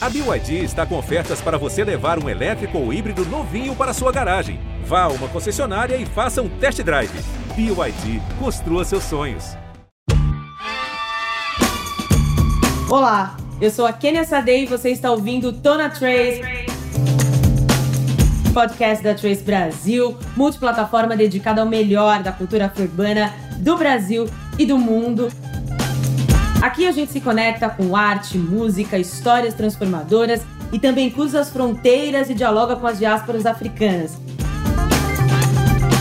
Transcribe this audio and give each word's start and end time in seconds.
A 0.00 0.08
BYD 0.08 0.62
está 0.62 0.86
com 0.86 0.96
ofertas 0.96 1.40
para 1.40 1.58
você 1.58 1.82
levar 1.82 2.22
um 2.22 2.28
elétrico 2.28 2.78
ou 2.78 2.92
híbrido 2.92 3.24
novinho 3.24 3.74
para 3.74 3.92
sua 3.92 4.12
garagem. 4.12 4.60
Vá 4.84 5.02
a 5.02 5.08
uma 5.08 5.26
concessionária 5.26 5.96
e 5.96 6.06
faça 6.06 6.40
um 6.40 6.48
test 6.48 6.80
drive. 6.84 7.10
BYD, 7.56 8.22
construa 8.38 8.84
seus 8.84 9.02
sonhos. 9.02 9.56
Olá, 12.88 13.36
eu 13.60 13.72
sou 13.72 13.86
a 13.86 13.92
Kenia 13.92 14.22
Sadei 14.22 14.62
e 14.62 14.66
você 14.66 14.90
está 14.90 15.10
ouvindo 15.10 15.52
Tona 15.52 15.90
Trace, 15.90 16.42
podcast 18.54 19.02
da 19.02 19.14
Trace 19.16 19.42
Brasil, 19.42 20.16
multiplataforma 20.36 21.16
dedicada 21.16 21.60
ao 21.60 21.66
melhor 21.66 22.22
da 22.22 22.30
cultura 22.30 22.66
afro-urbana 22.66 23.34
do 23.56 23.76
Brasil 23.76 24.30
e 24.56 24.64
do 24.64 24.78
mundo. 24.78 25.28
Aqui 26.68 26.86
a 26.86 26.92
gente 26.92 27.10
se 27.10 27.20
conecta 27.22 27.66
com 27.70 27.96
arte, 27.96 28.36
música, 28.36 28.98
histórias 28.98 29.54
transformadoras 29.54 30.42
e 30.70 30.78
também 30.78 31.08
cruza 31.08 31.40
as 31.40 31.48
fronteiras 31.48 32.28
e 32.28 32.34
dialoga 32.34 32.76
com 32.76 32.86
as 32.86 32.98
diásporas 32.98 33.46
africanas. 33.46 34.18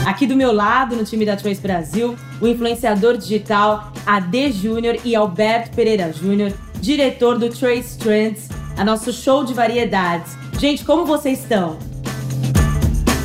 Aqui 0.06 0.28
do 0.28 0.36
meu 0.36 0.52
lado, 0.52 0.94
no 0.94 1.06
time 1.06 1.26
da 1.26 1.38
Trace 1.38 1.62
Brasil, 1.62 2.18
o 2.42 2.48
influenciador 2.48 3.16
digital 3.16 3.94
AD 4.06 4.52
Júnior 4.52 4.98
e 5.06 5.16
Alberto 5.16 5.74
Pereira 5.74 6.12
Júnior, 6.12 6.52
diretor 6.82 7.40
do 7.40 7.48
Trace 7.48 7.98
Trends, 7.98 8.50
a 8.76 8.84
nosso 8.84 9.14
show 9.14 9.46
de 9.46 9.54
variedades. 9.54 10.36
Gente, 10.60 10.84
como 10.84 11.06
vocês 11.06 11.40
estão? 11.40 11.80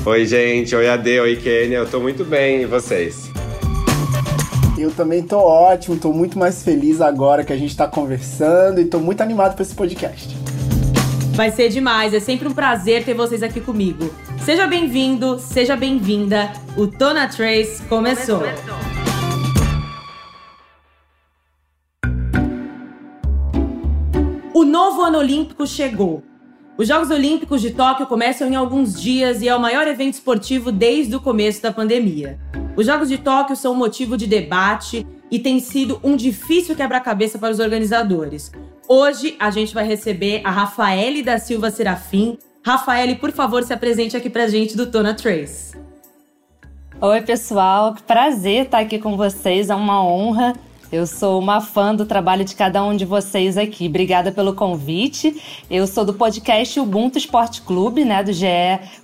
Oi, 0.07 0.27
gente. 0.27 0.77
Oi, 0.77 0.89
AD. 0.89 1.19
Oi, 1.19 1.35
Kênia. 1.35 1.79
Eu 1.79 1.91
tô 1.91 1.99
muito 1.99 2.25
bem. 2.25 2.63
E 2.63 2.67
vocês? 2.67 3.32
Eu 4.83 4.91
também 4.91 5.23
tô 5.23 5.39
ótimo, 5.39 5.97
tô 5.97 6.13
muito 6.13 6.37
mais 6.37 6.65
feliz 6.65 7.01
agora 7.01 7.45
que 7.45 7.53
a 7.53 7.57
gente 7.57 7.77
tá 7.77 7.87
conversando 7.87 8.81
e 8.81 8.85
tô 8.85 8.99
muito 8.99 9.21
animado 9.21 9.55
para 9.55 9.63
esse 9.63 9.77
podcast. 9.77 10.37
Vai 11.37 11.53
ser 11.53 11.69
demais, 11.69 12.13
é 12.13 12.19
sempre 12.19 12.49
um 12.49 12.53
prazer 12.53 13.05
ter 13.05 13.15
vocês 13.15 13.45
aqui 13.45 13.61
comigo. 13.61 14.13
Seja 14.45 14.67
bem-vindo, 14.67 15.39
seja 15.39 15.77
bem-vinda. 15.77 16.53
O 16.77 16.89
Tona 16.89 17.29
Trace 17.29 17.81
começou. 17.85 18.41
começou. 18.41 18.75
O 24.53 24.65
novo 24.65 25.03
ano 25.03 25.19
olímpico 25.19 25.65
chegou. 25.65 26.25
Os 26.77 26.89
Jogos 26.89 27.09
Olímpicos 27.13 27.61
de 27.61 27.71
Tóquio 27.71 28.09
começam 28.09 28.49
em 28.49 28.57
alguns 28.57 29.01
dias 29.01 29.43
e 29.43 29.49
é 29.49 29.55
o 29.55 29.61
maior 29.61 29.87
evento 29.87 30.15
esportivo 30.15 30.73
desde 30.73 31.15
o 31.15 31.21
começo 31.21 31.63
da 31.63 31.71
pandemia. 31.71 32.41
Os 32.75 32.87
Jogos 32.87 33.11
de 33.11 33.19
Tóquio 33.19 33.55
são 33.55 33.75
motivo 33.75 34.17
de 34.17 34.27
debate 34.27 35.07
e 35.31 35.39
tem 35.39 35.61
sido 35.61 36.01
um 36.03 36.17
difícil 36.17 36.75
quebra-cabeça 36.75 37.39
para 37.39 37.53
os 37.53 37.59
organizadores. 37.59 38.51
Hoje 38.89 39.37
a 39.39 39.51
gente 39.51 39.75
vai 39.75 39.87
receber 39.87 40.41
a 40.43 40.51
Rafaele 40.51 41.23
da 41.23 41.39
Silva 41.39 41.71
Serafim. 41.71 42.39
Rafaele, 42.65 43.17
por 43.17 43.31
favor, 43.31 43.63
se 43.63 43.75
apresente 43.75 44.17
aqui 44.17 44.31
pra 44.31 44.49
gente 44.49 44.75
do 44.75 44.91
Tona 44.91 45.13
Trace. 45.13 45.77
Oi, 46.99 47.21
pessoal, 47.21 47.93
que 47.93 48.03
prazer 48.03 48.65
estar 48.65 48.79
aqui 48.79 48.99
com 48.99 49.19
vocês, 49.19 49.69
é 49.69 49.75
uma 49.75 50.03
honra. 50.03 50.55
Eu 50.93 51.07
sou 51.07 51.41
uma 51.41 51.63
fã 51.63 51.95
do 51.95 52.05
trabalho 52.05 52.45
de 52.45 52.55
cada 52.55 52.85
um 52.85 52.95
de 52.95 53.07
vocês 53.07 53.57
aqui. 53.57 53.87
Obrigada 53.87 54.31
pelo 54.31 54.53
convite. 54.53 55.35
Eu 55.71 55.87
sou 55.87 56.05
do 56.05 56.13
podcast 56.13 56.79
Ubuntu 56.79 57.17
Esporte 57.17 57.63
Clube, 57.63 58.05
né, 58.05 58.23
do 58.23 58.31
GE. 58.31 58.47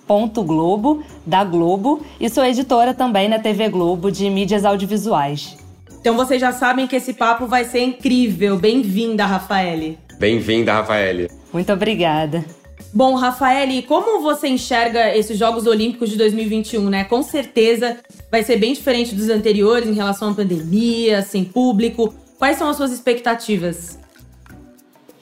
Globo, 0.07 1.03
da 1.25 1.43
Globo, 1.43 2.05
e 2.21 2.29
sou 2.29 2.45
editora 2.45 2.93
também 2.93 3.27
na 3.27 3.39
TV 3.39 3.71
Globo 3.71 4.13
de 4.13 4.29
mídias 4.29 4.67
audiovisuais. 4.67 5.57
Então 5.99 6.15
vocês 6.15 6.39
já 6.39 6.53
sabem 6.53 6.87
que 6.87 6.97
esse 6.97 7.15
papo 7.15 7.47
vai 7.47 7.65
ser 7.65 7.81
incrível. 7.81 8.59
Bem-vinda, 8.59 9.25
Rafaele. 9.25 9.99
Bem-vinda, 10.19 10.75
Rafaele. 10.75 11.31
Muito 11.53 11.73
obrigada. 11.73 12.45
Bom, 12.93 13.15
Rafael, 13.15 13.83
como 13.87 14.23
você 14.23 14.49
enxerga 14.49 15.15
esses 15.15 15.37
Jogos 15.39 15.67
Olímpicos 15.67 16.09
de 16.09 16.17
2021, 16.17 16.89
né? 16.89 17.05
Com 17.05 17.23
certeza 17.23 17.99
vai 18.31 18.43
ser 18.43 18.57
bem 18.57 18.73
diferente 18.73 19.15
dos 19.15 19.29
anteriores 19.29 19.89
em 19.89 19.95
relação 19.95 20.31
à 20.31 20.35
pandemia, 20.35 21.21
sem 21.23 21.45
público. 21.45 22.15
Quais 22.39 22.57
são 22.57 22.69
as 22.69 22.77
suas 22.77 22.91
expectativas? 22.91 23.99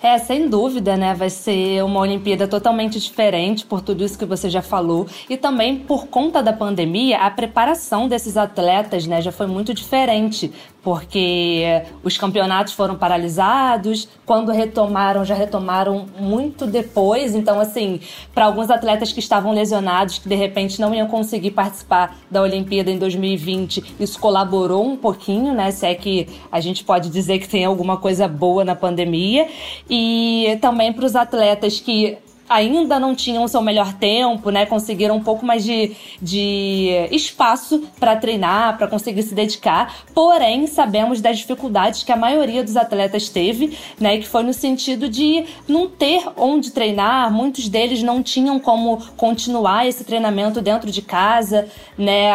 É, 0.02 0.18
sem 0.18 0.48
dúvida, 0.48 0.96
né? 0.96 1.14
Vai 1.14 1.30
ser 1.30 1.82
uma 1.82 1.98
Olimpíada 1.98 2.46
totalmente 2.46 3.00
diferente 3.00 3.66
por 3.66 3.80
tudo 3.80 4.04
isso 4.04 4.16
que 4.16 4.24
você 4.24 4.48
já 4.48 4.62
falou. 4.62 5.06
E 5.28 5.36
também 5.36 5.78
por 5.78 6.06
conta 6.06 6.42
da 6.42 6.52
pandemia, 6.52 7.18
a 7.18 7.30
preparação 7.30 8.06
desses 8.06 8.36
atletas, 8.36 9.06
né, 9.06 9.20
já 9.20 9.32
foi 9.32 9.46
muito 9.46 9.74
diferente 9.74 10.52
porque 10.86 11.64
os 12.04 12.16
campeonatos 12.16 12.72
foram 12.72 12.94
paralisados, 12.94 14.08
quando 14.24 14.52
retomaram, 14.52 15.24
já 15.24 15.34
retomaram 15.34 16.06
muito 16.16 16.64
depois. 16.64 17.34
Então, 17.34 17.58
assim, 17.58 17.98
para 18.32 18.44
alguns 18.44 18.70
atletas 18.70 19.12
que 19.12 19.18
estavam 19.18 19.50
lesionados, 19.50 20.20
que 20.20 20.28
de 20.28 20.36
repente 20.36 20.80
não 20.80 20.94
iam 20.94 21.08
conseguir 21.08 21.50
participar 21.50 22.16
da 22.30 22.40
Olimpíada 22.40 22.88
em 22.88 22.98
2020, 22.98 23.96
isso 23.98 24.20
colaborou 24.20 24.86
um 24.86 24.96
pouquinho, 24.96 25.52
né? 25.52 25.72
Se 25.72 25.84
é 25.84 25.92
que 25.92 26.28
a 26.52 26.60
gente 26.60 26.84
pode 26.84 27.10
dizer 27.10 27.40
que 27.40 27.48
tem 27.48 27.64
alguma 27.64 27.96
coisa 27.96 28.28
boa 28.28 28.64
na 28.64 28.76
pandemia. 28.76 29.48
E 29.90 30.56
também 30.60 30.92
para 30.92 31.04
os 31.04 31.16
atletas 31.16 31.80
que 31.80 32.16
ainda 32.48 32.98
não 32.98 33.14
tinham 33.14 33.46
seu 33.48 33.60
melhor 33.62 33.92
tempo, 33.94 34.50
né? 34.50 34.66
Conseguiram 34.66 35.16
um 35.16 35.22
pouco 35.22 35.44
mais 35.44 35.64
de, 35.64 35.92
de 36.20 37.08
espaço 37.10 37.82
para 37.98 38.16
treinar, 38.16 38.76
para 38.76 38.86
conseguir 38.86 39.22
se 39.22 39.34
dedicar. 39.34 39.94
Porém, 40.14 40.66
sabemos 40.66 41.20
das 41.20 41.38
dificuldades 41.38 42.02
que 42.02 42.12
a 42.12 42.16
maioria 42.16 42.62
dos 42.62 42.76
atletas 42.76 43.28
teve, 43.28 43.76
né? 44.00 44.18
Que 44.18 44.26
foi 44.26 44.42
no 44.42 44.52
sentido 44.52 45.08
de 45.08 45.44
não 45.66 45.88
ter 45.88 46.22
onde 46.36 46.70
treinar. 46.70 47.32
Muitos 47.32 47.68
deles 47.68 48.02
não 48.02 48.22
tinham 48.22 48.58
como 48.58 48.98
continuar 49.16 49.86
esse 49.86 50.04
treinamento 50.04 50.60
dentro 50.60 50.90
de 50.90 51.02
casa, 51.02 51.68
né? 51.96 52.30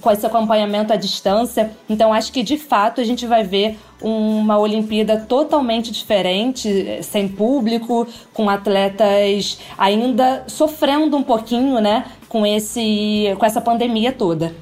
Com 0.00 0.10
esse 0.10 0.26
acompanhamento 0.26 0.92
à 0.92 0.96
distância. 0.96 1.72
Então, 1.88 2.12
acho 2.12 2.32
que 2.32 2.42
de 2.42 2.56
fato 2.56 3.00
a 3.00 3.04
gente 3.04 3.26
vai 3.26 3.44
ver 3.44 3.78
uma 4.00 4.58
Olimpíada 4.58 5.18
totalmente 5.18 5.90
diferente, 5.90 7.00
sem 7.02 7.28
público, 7.28 8.06
com 8.32 8.48
atletas 8.48 9.60
ainda 9.76 10.44
sofrendo 10.46 11.16
um 11.16 11.22
pouquinho, 11.22 11.80
né, 11.80 12.04
com 12.28 12.46
esse 12.46 13.34
com 13.38 13.44
essa 13.44 13.60
pandemia 13.60 14.12
toda. 14.12 14.54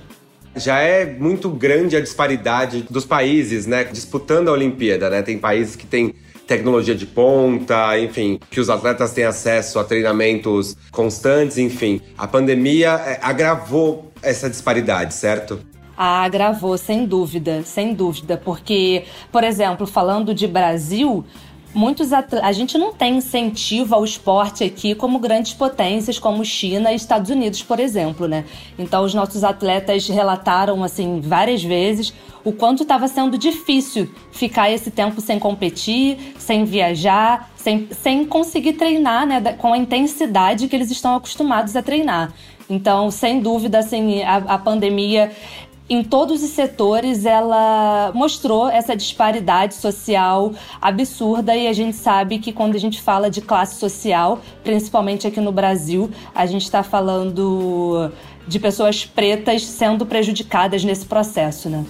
Já 0.54 0.80
é 0.80 1.04
muito 1.04 1.50
grande 1.50 1.96
a 1.96 2.00
disparidade 2.00 2.86
dos 2.88 3.04
países, 3.04 3.66
né, 3.66 3.84
disputando 3.84 4.48
a 4.48 4.52
Olimpíada, 4.52 5.10
né? 5.10 5.20
Tem 5.20 5.36
países 5.36 5.76
que 5.76 5.86
têm 5.86 6.14
tecnologia 6.46 6.94
de 6.94 7.04
ponta, 7.04 7.98
enfim, 7.98 8.38
que 8.50 8.60
os 8.60 8.70
atletas 8.70 9.12
têm 9.12 9.24
acesso 9.24 9.78
a 9.78 9.84
treinamentos 9.84 10.76
constantes, 10.90 11.58
enfim. 11.58 12.00
A 12.16 12.26
pandemia 12.26 12.92
é, 13.04 13.18
agravou 13.20 14.12
essa 14.22 14.48
disparidade, 14.48 15.12
certo? 15.12 15.60
Ah, 15.96 16.22
agravou, 16.22 16.76
sem 16.76 17.06
dúvida, 17.06 17.62
sem 17.62 17.94
dúvida. 17.94 18.36
Porque, 18.36 19.04
por 19.32 19.42
exemplo, 19.42 19.86
falando 19.86 20.34
de 20.34 20.46
Brasil, 20.46 21.24
muitos 21.76 22.10
a 22.12 22.52
gente 22.52 22.78
não 22.78 22.92
tem 22.92 23.18
incentivo 23.18 23.94
ao 23.94 24.04
esporte 24.04 24.64
aqui 24.64 24.94
como 24.94 25.18
grandes 25.18 25.52
potências 25.52 26.18
como 26.18 26.44
China 26.44 26.90
e 26.90 26.96
Estados 26.96 27.30
Unidos, 27.30 27.62
por 27.62 27.78
exemplo, 27.78 28.26
né? 28.26 28.44
Então 28.78 29.04
os 29.04 29.12
nossos 29.12 29.44
atletas 29.44 30.08
relataram 30.08 30.82
assim 30.82 31.20
várias 31.20 31.62
vezes 31.62 32.14
o 32.42 32.52
quanto 32.52 32.84
estava 32.84 33.08
sendo 33.08 33.36
difícil 33.36 34.08
ficar 34.30 34.70
esse 34.70 34.90
tempo 34.90 35.20
sem 35.20 35.38
competir, 35.38 36.34
sem 36.38 36.64
viajar, 36.64 37.50
sem, 37.56 37.88
sem 37.90 38.24
conseguir 38.24 38.74
treinar, 38.74 39.26
né, 39.26 39.40
com 39.58 39.72
a 39.72 39.76
intensidade 39.76 40.68
que 40.68 40.76
eles 40.76 40.90
estão 40.90 41.16
acostumados 41.16 41.74
a 41.74 41.82
treinar. 41.82 42.32
Então, 42.70 43.10
sem 43.10 43.40
dúvida, 43.40 43.78
assim, 43.78 44.22
a, 44.22 44.36
a 44.36 44.58
pandemia 44.58 45.32
em 45.88 46.02
todos 46.02 46.42
os 46.42 46.50
setores 46.50 47.24
ela 47.24 48.10
mostrou 48.14 48.68
essa 48.68 48.96
disparidade 48.96 49.74
social 49.74 50.52
absurda 50.80 51.54
e 51.54 51.68
a 51.68 51.72
gente 51.72 51.96
sabe 51.96 52.38
que 52.38 52.52
quando 52.52 52.74
a 52.74 52.78
gente 52.78 53.00
fala 53.00 53.30
de 53.30 53.40
classe 53.40 53.78
social, 53.78 54.40
principalmente 54.64 55.26
aqui 55.26 55.40
no 55.40 55.52
Brasil, 55.52 56.10
a 56.34 56.44
gente 56.44 56.62
está 56.62 56.82
falando 56.82 58.12
de 58.48 58.58
pessoas 58.58 59.04
pretas 59.04 59.62
sendo 59.62 60.04
prejudicadas 60.04 60.82
nesse 60.82 61.06
processo, 61.06 61.70
né? 61.70 61.84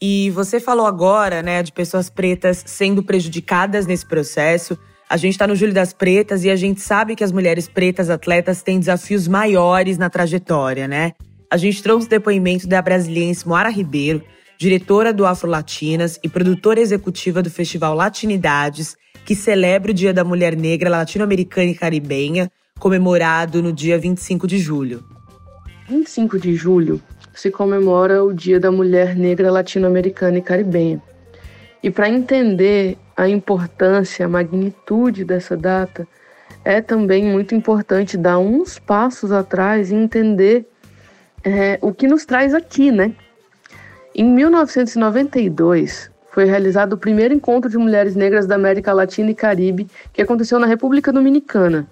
E 0.00 0.30
você 0.30 0.60
falou 0.60 0.86
agora, 0.86 1.42
né, 1.42 1.62
de 1.62 1.72
pessoas 1.72 2.10
pretas 2.10 2.62
sendo 2.66 3.02
prejudicadas 3.02 3.86
nesse 3.86 4.04
processo. 4.04 4.78
A 5.08 5.16
gente 5.16 5.32
está 5.32 5.46
no 5.46 5.54
Júlio 5.54 5.72
das 5.72 5.92
Pretas 5.92 6.42
e 6.42 6.50
a 6.50 6.56
gente 6.56 6.80
sabe 6.80 7.14
que 7.14 7.22
as 7.22 7.30
mulheres 7.30 7.68
pretas 7.68 8.10
atletas 8.10 8.60
têm 8.60 8.80
desafios 8.80 9.28
maiores 9.28 9.96
na 9.96 10.10
trajetória, 10.10 10.88
né? 10.88 11.12
A 11.48 11.56
gente 11.56 11.80
trouxe 11.80 12.08
o 12.08 12.10
depoimento 12.10 12.66
da 12.66 12.82
brasiliense 12.82 13.46
Moara 13.46 13.68
Ribeiro, 13.68 14.20
diretora 14.58 15.12
do 15.12 15.24
Afro 15.24 15.48
Latinas 15.48 16.18
e 16.24 16.28
produtora 16.28 16.80
executiva 16.80 17.40
do 17.40 17.48
Festival 17.48 17.94
Latinidades, 17.94 18.96
que 19.24 19.36
celebra 19.36 19.92
o 19.92 19.94
Dia 19.94 20.12
da 20.12 20.24
Mulher 20.24 20.56
Negra 20.56 20.90
Latino-Americana 20.90 21.70
e 21.70 21.74
Caribenha, 21.74 22.50
comemorado 22.76 23.62
no 23.62 23.72
dia 23.72 23.96
25 23.96 24.44
de 24.48 24.58
julho. 24.58 25.04
25 25.88 26.36
de 26.36 26.56
julho 26.56 27.00
se 27.32 27.48
comemora 27.52 28.24
o 28.24 28.32
Dia 28.32 28.58
da 28.58 28.72
Mulher 28.72 29.14
Negra 29.14 29.52
Latino-Americana 29.52 30.38
e 30.38 30.42
Caribenha. 30.42 31.00
E 31.82 31.90
para 31.90 32.08
entender 32.08 32.98
a 33.16 33.28
importância, 33.28 34.26
a 34.26 34.28
magnitude 34.28 35.24
dessa 35.24 35.56
data, 35.56 36.06
é 36.64 36.80
também 36.80 37.24
muito 37.24 37.54
importante 37.54 38.16
dar 38.16 38.38
uns 38.38 38.78
passos 38.78 39.30
atrás 39.30 39.90
e 39.90 39.94
entender 39.94 40.68
é, 41.44 41.78
o 41.80 41.92
que 41.92 42.08
nos 42.08 42.24
traz 42.26 42.52
aqui, 42.52 42.90
né? 42.90 43.12
Em 44.14 44.24
1992, 44.24 46.10
foi 46.32 46.44
realizado 46.44 46.94
o 46.94 46.98
primeiro 46.98 47.32
encontro 47.32 47.70
de 47.70 47.78
mulheres 47.78 48.16
negras 48.16 48.46
da 48.46 48.56
América 48.56 48.92
Latina 48.92 49.30
e 49.30 49.34
Caribe, 49.34 49.86
que 50.12 50.20
aconteceu 50.20 50.58
na 50.58 50.66
República 50.66 51.12
Dominicana. 51.12 51.86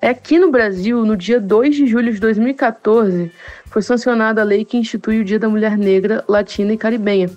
Aqui 0.00 0.38
no 0.38 0.50
Brasil, 0.50 1.04
no 1.04 1.16
dia 1.16 1.38
2 1.38 1.76
de 1.76 1.86
julho 1.86 2.12
de 2.12 2.20
2014, 2.20 3.30
foi 3.66 3.82
sancionada 3.82 4.40
a 4.40 4.44
lei 4.44 4.64
que 4.64 4.78
institui 4.78 5.20
o 5.20 5.24
Dia 5.24 5.38
da 5.38 5.48
Mulher 5.48 5.76
Negra, 5.76 6.24
Latina 6.26 6.72
e 6.72 6.78
Caribenha, 6.78 7.28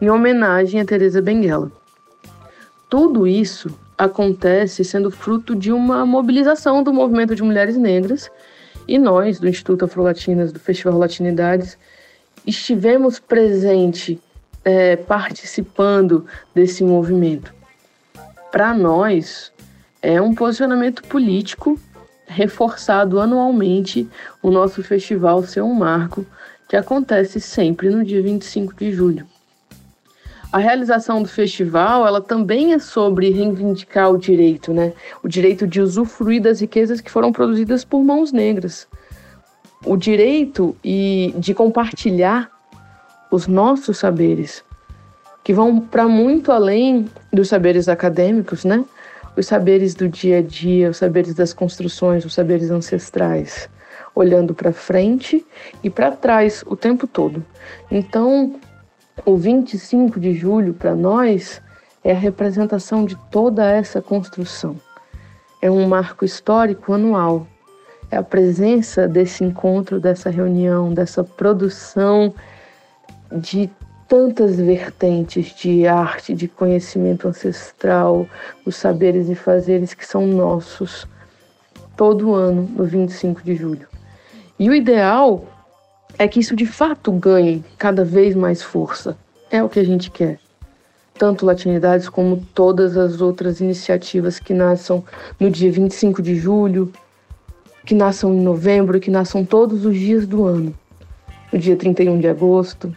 em 0.00 0.08
homenagem 0.08 0.80
a 0.80 0.84
Teresa 0.84 1.20
Benguela. 1.20 1.70
Tudo 2.88 3.26
isso 3.26 3.70
acontece 3.96 4.84
sendo 4.84 5.10
fruto 5.10 5.54
de 5.56 5.72
uma 5.72 6.06
mobilização 6.06 6.82
do 6.82 6.92
movimento 6.92 7.34
de 7.34 7.42
mulheres 7.42 7.76
negras 7.76 8.30
e 8.86 8.98
nós, 8.98 9.38
do 9.38 9.48
Instituto 9.48 9.84
Afro-Latinas, 9.84 10.52
do 10.52 10.60
Festival 10.60 10.98
Latinidades, 10.98 11.76
estivemos 12.46 13.18
presente, 13.18 14.18
é, 14.64 14.96
participando 14.96 16.24
desse 16.54 16.82
movimento. 16.84 17.52
Para 18.50 18.72
nós, 18.72 19.52
é 20.00 20.20
um 20.22 20.34
posicionamento 20.34 21.02
político 21.02 21.78
reforçado 22.26 23.20
anualmente 23.20 24.08
o 24.42 24.50
nosso 24.50 24.82
festival 24.82 25.42
ser 25.42 25.62
um 25.62 25.74
marco 25.74 26.24
que 26.68 26.76
acontece 26.76 27.40
sempre 27.40 27.90
no 27.90 28.04
dia 28.04 28.22
25 28.22 28.74
de 28.74 28.92
julho. 28.92 29.26
A 30.50 30.56
realização 30.56 31.22
do 31.22 31.28
festival, 31.28 32.06
ela 32.06 32.22
também 32.22 32.72
é 32.72 32.78
sobre 32.78 33.28
reivindicar 33.28 34.10
o 34.10 34.16
direito, 34.16 34.72
né? 34.72 34.94
O 35.22 35.28
direito 35.28 35.66
de 35.66 35.78
usufruir 35.78 36.40
das 36.40 36.60
riquezas 36.60 37.02
que 37.02 37.10
foram 37.10 37.30
produzidas 37.30 37.84
por 37.84 38.02
mãos 38.02 38.32
negras. 38.32 38.88
O 39.84 39.94
direito 39.94 40.74
e 40.82 41.34
de 41.36 41.52
compartilhar 41.52 42.50
os 43.30 43.46
nossos 43.46 43.98
saberes, 43.98 44.64
que 45.44 45.52
vão 45.52 45.80
para 45.80 46.08
muito 46.08 46.50
além 46.50 47.06
dos 47.30 47.48
saberes 47.48 47.86
acadêmicos, 47.86 48.64
né? 48.64 48.82
Os 49.36 49.46
saberes 49.46 49.94
do 49.94 50.08
dia 50.08 50.38
a 50.38 50.42
dia, 50.42 50.88
os 50.88 50.96
saberes 50.96 51.34
das 51.34 51.52
construções, 51.52 52.24
os 52.24 52.32
saberes 52.32 52.70
ancestrais, 52.70 53.68
olhando 54.14 54.54
para 54.54 54.72
frente 54.72 55.46
e 55.84 55.90
para 55.90 56.10
trás 56.10 56.64
o 56.66 56.74
tempo 56.74 57.06
todo. 57.06 57.44
Então, 57.90 58.58
o 59.24 59.36
25 59.36 60.18
de 60.18 60.34
julho, 60.34 60.74
para 60.74 60.94
nós, 60.94 61.60
é 62.02 62.12
a 62.12 62.18
representação 62.18 63.04
de 63.04 63.16
toda 63.30 63.64
essa 63.70 64.00
construção. 64.00 64.76
É 65.60 65.70
um 65.70 65.86
marco 65.88 66.24
histórico 66.24 66.92
anual. 66.92 67.46
É 68.10 68.16
a 68.16 68.22
presença 68.22 69.06
desse 69.06 69.44
encontro, 69.44 70.00
dessa 70.00 70.30
reunião, 70.30 70.94
dessa 70.94 71.22
produção 71.22 72.32
de 73.30 73.70
tantas 74.08 74.56
vertentes 74.56 75.54
de 75.54 75.86
arte, 75.86 76.34
de 76.34 76.48
conhecimento 76.48 77.28
ancestral, 77.28 78.26
os 78.64 78.76
saberes 78.76 79.28
e 79.28 79.34
fazeres 79.34 79.92
que 79.92 80.06
são 80.06 80.26
nossos 80.26 81.06
todo 81.94 82.34
ano, 82.34 82.62
no 82.74 82.84
25 82.84 83.42
de 83.42 83.54
julho. 83.54 83.86
E 84.58 84.70
o 84.70 84.74
ideal 84.74 85.44
é 86.18 86.26
que 86.26 86.40
isso 86.40 86.56
de 86.56 86.66
fato 86.66 87.12
ganhe 87.12 87.64
cada 87.78 88.04
vez 88.04 88.34
mais 88.34 88.60
força. 88.60 89.16
É 89.50 89.62
o 89.62 89.68
que 89.68 89.78
a 89.78 89.84
gente 89.84 90.10
quer. 90.10 90.40
Tanto 91.14 91.46
Latinidades 91.46 92.08
como 92.08 92.44
todas 92.54 92.96
as 92.96 93.20
outras 93.20 93.60
iniciativas 93.60 94.38
que 94.38 94.52
nasçam 94.52 95.04
no 95.38 95.50
dia 95.50 95.70
25 95.70 96.20
de 96.20 96.34
julho, 96.34 96.92
que 97.86 97.94
nasçam 97.94 98.34
em 98.34 98.40
novembro, 98.40 99.00
que 99.00 99.10
nasçam 99.10 99.44
todos 99.44 99.84
os 99.84 99.94
dias 99.96 100.26
do 100.26 100.44
ano. 100.44 100.74
No 101.52 101.58
dia 101.58 101.76
31 101.76 102.18
de 102.18 102.28
agosto. 102.28 102.94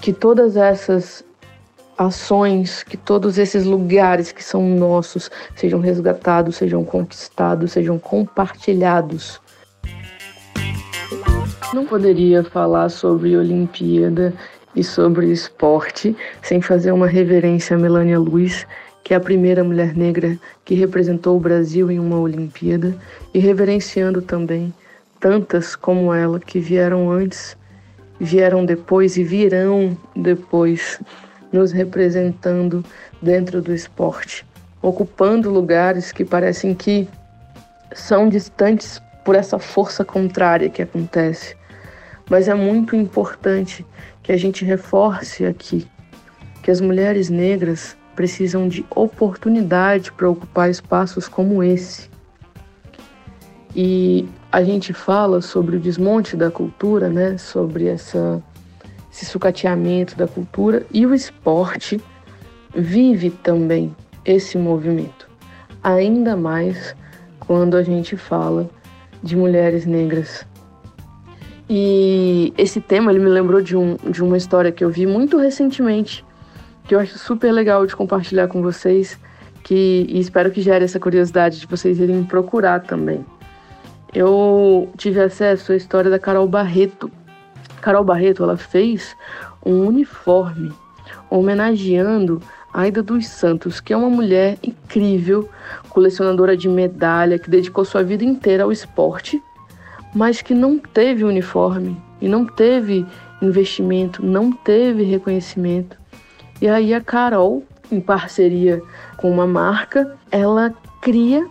Que 0.00 0.12
todas 0.12 0.56
essas 0.56 1.24
ações, 1.98 2.82
que 2.82 2.96
todos 2.96 3.36
esses 3.36 3.64
lugares 3.64 4.30
que 4.30 4.44
são 4.44 4.62
nossos 4.62 5.30
sejam 5.56 5.80
resgatados, 5.80 6.56
sejam 6.56 6.84
conquistados, 6.84 7.72
sejam 7.72 7.98
compartilhados 7.98 9.40
não 11.74 11.84
poderia 11.84 12.44
falar 12.44 12.88
sobre 12.88 13.36
Olimpíada 13.36 14.32
e 14.74 14.84
sobre 14.84 15.32
esporte 15.32 16.16
sem 16.42 16.60
fazer 16.60 16.92
uma 16.92 17.06
reverência 17.06 17.76
a 17.76 17.78
Melania 17.78 18.18
Luz, 18.18 18.66
que 19.02 19.14
é 19.14 19.16
a 19.16 19.20
primeira 19.20 19.64
mulher 19.64 19.96
negra 19.96 20.38
que 20.64 20.74
representou 20.74 21.36
o 21.36 21.40
Brasil 21.40 21.90
em 21.90 21.98
uma 21.98 22.18
Olimpíada, 22.18 22.94
e 23.34 23.38
reverenciando 23.38 24.22
também 24.22 24.72
tantas 25.18 25.74
como 25.74 26.12
ela 26.12 26.38
que 26.38 26.60
vieram 26.60 27.10
antes, 27.10 27.56
vieram 28.20 28.64
depois 28.64 29.16
e 29.16 29.24
virão 29.24 29.96
depois, 30.14 31.00
nos 31.52 31.72
representando 31.72 32.84
dentro 33.20 33.60
do 33.60 33.74
esporte, 33.74 34.46
ocupando 34.82 35.50
lugares 35.50 36.12
que 36.12 36.24
parecem 36.24 36.74
que 36.74 37.08
são 37.92 38.28
distantes 38.28 39.00
por 39.24 39.34
essa 39.34 39.58
força 39.58 40.04
contrária 40.04 40.70
que 40.70 40.82
acontece 40.82 41.55
mas 42.28 42.48
é 42.48 42.54
muito 42.54 42.96
importante 42.96 43.86
que 44.22 44.32
a 44.32 44.36
gente 44.36 44.64
reforce 44.64 45.44
aqui 45.44 45.86
que 46.66 46.70
as 46.72 46.80
mulheres 46.80 47.30
negras 47.30 47.96
precisam 48.16 48.66
de 48.66 48.84
oportunidade 48.90 50.10
para 50.10 50.28
ocupar 50.28 50.68
espaços 50.68 51.28
como 51.28 51.62
esse. 51.62 52.10
E 53.72 54.28
a 54.50 54.64
gente 54.64 54.92
fala 54.92 55.40
sobre 55.40 55.76
o 55.76 55.78
desmonte 55.78 56.36
da 56.36 56.50
cultura, 56.50 57.08
né? 57.08 57.38
Sobre 57.38 57.86
essa, 57.86 58.42
esse 59.12 59.24
sucateamento 59.26 60.16
da 60.16 60.26
cultura 60.26 60.84
e 60.92 61.06
o 61.06 61.14
esporte 61.14 62.00
vive 62.74 63.30
também 63.30 63.94
esse 64.24 64.58
movimento. 64.58 65.30
Ainda 65.84 66.36
mais 66.36 66.96
quando 67.38 67.76
a 67.76 67.82
gente 67.84 68.16
fala 68.16 68.68
de 69.22 69.36
mulheres 69.36 69.86
negras 69.86 70.44
e 71.68 72.52
esse 72.56 72.80
tema 72.80 73.10
ele 73.10 73.18
me 73.18 73.28
lembrou 73.28 73.60
de, 73.60 73.76
um, 73.76 73.96
de 73.96 74.22
uma 74.22 74.36
história 74.36 74.70
que 74.70 74.84
eu 74.84 74.90
vi 74.90 75.06
muito 75.06 75.36
recentemente, 75.36 76.24
que 76.84 76.94
eu 76.94 77.00
acho 77.00 77.18
super 77.18 77.50
legal 77.50 77.84
de 77.86 77.96
compartilhar 77.96 78.46
com 78.46 78.62
vocês, 78.62 79.18
que 79.64 80.06
e 80.08 80.20
espero 80.20 80.52
que 80.52 80.60
gere 80.60 80.84
essa 80.84 81.00
curiosidade 81.00 81.58
de 81.58 81.66
vocês 81.66 81.98
irem 81.98 82.22
procurar 82.22 82.80
também. 82.80 83.26
Eu 84.14 84.88
tive 84.96 85.20
acesso 85.20 85.72
à 85.72 85.76
história 85.76 86.08
da 86.08 86.18
Carol 86.18 86.46
Barreto. 86.46 87.10
Carol 87.80 88.04
Barreto 88.04 88.44
ela 88.44 88.56
fez 88.56 89.16
um 89.64 89.86
uniforme 89.86 90.72
homenageando 91.28 92.40
Aida 92.72 93.02
dos 93.02 93.26
Santos, 93.26 93.80
que 93.80 93.92
é 93.92 93.96
uma 93.96 94.08
mulher 94.08 94.56
incrível, 94.62 95.48
colecionadora 95.88 96.56
de 96.56 96.68
medalha, 96.68 97.38
que 97.38 97.50
dedicou 97.50 97.84
sua 97.84 98.04
vida 98.04 98.24
inteira 98.24 98.62
ao 98.62 98.70
esporte 98.70 99.42
mas 100.16 100.40
que 100.40 100.54
não 100.54 100.78
teve 100.78 101.24
uniforme 101.24 101.94
e 102.22 102.26
não 102.26 102.46
teve 102.46 103.04
investimento, 103.42 104.24
não 104.24 104.50
teve 104.50 105.02
reconhecimento. 105.02 105.98
E 106.58 106.66
aí 106.66 106.94
a 106.94 107.02
Carol, 107.02 107.62
em 107.92 108.00
parceria 108.00 108.82
com 109.18 109.30
uma 109.30 109.46
marca, 109.46 110.16
ela 110.30 110.74
cria 111.02 111.46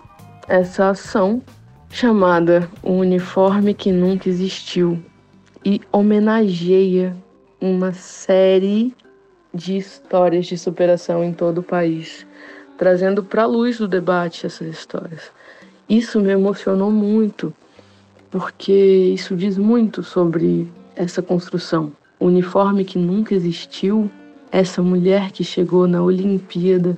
essa 0.48 0.90
ação 0.90 1.44
chamada 1.92 2.68
O 2.82 2.94
Uniforme 2.94 3.76
que 3.76 3.92
Nunca 3.92 4.28
Existiu 4.28 5.00
e 5.64 5.80
homenageia 5.92 7.16
uma 7.62 7.94
série 7.94 8.96
de 9.54 9.78
histórias 9.78 10.48
de 10.48 10.58
superação 10.58 11.24
em 11.24 11.32
todo 11.32 11.60
o 11.60 11.64
país, 11.64 12.26
trazendo 12.80 13.24
para 13.24 13.46
luz 13.46 13.78
do 13.78 13.88
debate 13.88 14.44
essas 14.44 14.68
histórias. 14.68 15.32
Isso 15.88 16.20
me 16.20 16.32
emocionou 16.32 16.90
muito 16.90 17.54
porque 18.30 18.74
isso 19.14 19.36
diz 19.36 19.58
muito 19.58 20.04
sobre 20.04 20.72
essa 20.96 21.22
construção. 21.22 21.92
O 22.20 22.26
uniforme 22.26 22.86
que 22.86 22.98
nunca 22.98 23.34
existiu, 23.34 24.10
essa 24.52 24.82
mulher 24.82 25.32
que 25.32 25.44
chegou 25.44 25.88
na 25.88 26.02
Olimpíada 26.02 26.98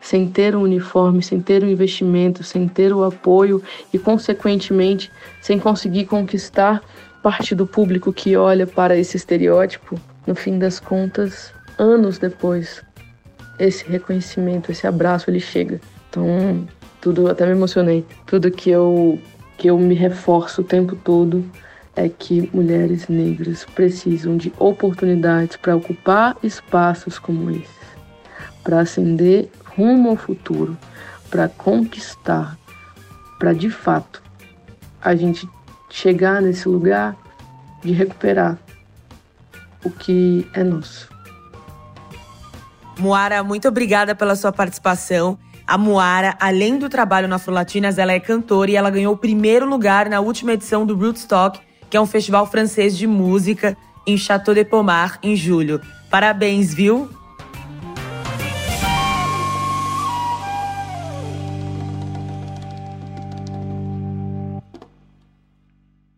sem 0.00 0.28
ter 0.28 0.54
um 0.54 0.62
uniforme, 0.62 1.22
sem 1.22 1.40
ter 1.40 1.64
um 1.64 1.68
investimento, 1.68 2.44
sem 2.44 2.68
ter 2.68 2.92
o 2.92 3.02
apoio 3.02 3.62
e, 3.90 3.98
consequentemente, 3.98 5.10
sem 5.40 5.58
conseguir 5.58 6.04
conquistar 6.04 6.82
parte 7.22 7.54
do 7.54 7.66
público 7.66 8.12
que 8.12 8.36
olha 8.36 8.66
para 8.66 8.98
esse 8.98 9.16
estereótipo, 9.16 9.98
no 10.26 10.34
fim 10.34 10.58
das 10.58 10.78
contas, 10.78 11.50
anos 11.78 12.18
depois, 12.18 12.82
esse 13.58 13.82
reconhecimento, 13.86 14.70
esse 14.70 14.86
abraço, 14.86 15.30
ele 15.30 15.40
chega. 15.40 15.80
Então, 16.10 16.68
tudo, 17.00 17.28
até 17.28 17.46
me 17.46 17.52
emocionei. 17.52 18.04
Tudo 18.26 18.50
que 18.50 18.68
eu 18.68 19.18
que 19.56 19.68
eu 19.68 19.78
me 19.78 19.94
reforço 19.94 20.60
o 20.60 20.64
tempo 20.64 20.96
todo 20.96 21.44
é 21.96 22.08
que 22.08 22.50
mulheres 22.52 23.08
negras 23.08 23.64
precisam 23.64 24.36
de 24.36 24.52
oportunidades 24.58 25.56
para 25.56 25.76
ocupar 25.76 26.36
espaços 26.42 27.18
como 27.18 27.50
esses, 27.50 27.68
para 28.62 28.80
ascender 28.80 29.48
rumo 29.76 30.10
ao 30.10 30.16
futuro, 30.16 30.76
para 31.30 31.48
conquistar, 31.48 32.58
para 33.38 33.52
de 33.52 33.70
fato 33.70 34.22
a 35.00 35.14
gente 35.14 35.48
chegar 35.90 36.42
nesse 36.42 36.68
lugar 36.68 37.16
de 37.82 37.92
recuperar 37.92 38.58
o 39.84 39.90
que 39.90 40.48
é 40.54 40.64
nosso. 40.64 41.08
Moara, 42.98 43.42
muito 43.42 43.68
obrigada 43.68 44.14
pela 44.14 44.34
sua 44.34 44.52
participação. 44.52 45.38
A 45.66 45.78
Moara, 45.78 46.36
além 46.38 46.76
do 46.76 46.90
trabalho 46.90 47.26
no 47.26 47.36
Afrolatinas, 47.36 47.96
ela 47.96 48.12
é 48.12 48.20
cantora 48.20 48.70
e 48.70 48.76
ela 48.76 48.90
ganhou 48.90 49.14
o 49.14 49.16
primeiro 49.16 49.66
lugar 49.66 50.10
na 50.10 50.20
última 50.20 50.52
edição 50.52 50.84
do 50.84 50.94
Rootstock, 50.94 51.58
que 51.88 51.96
é 51.96 52.00
um 52.00 52.04
festival 52.06 52.46
francês 52.46 52.98
de 52.98 53.06
música, 53.06 53.74
em 54.06 54.18
Château 54.18 54.54
de 54.54 54.62
Pomar, 54.62 55.18
em 55.22 55.34
julho. 55.34 55.80
Parabéns, 56.10 56.74
viu? 56.74 57.08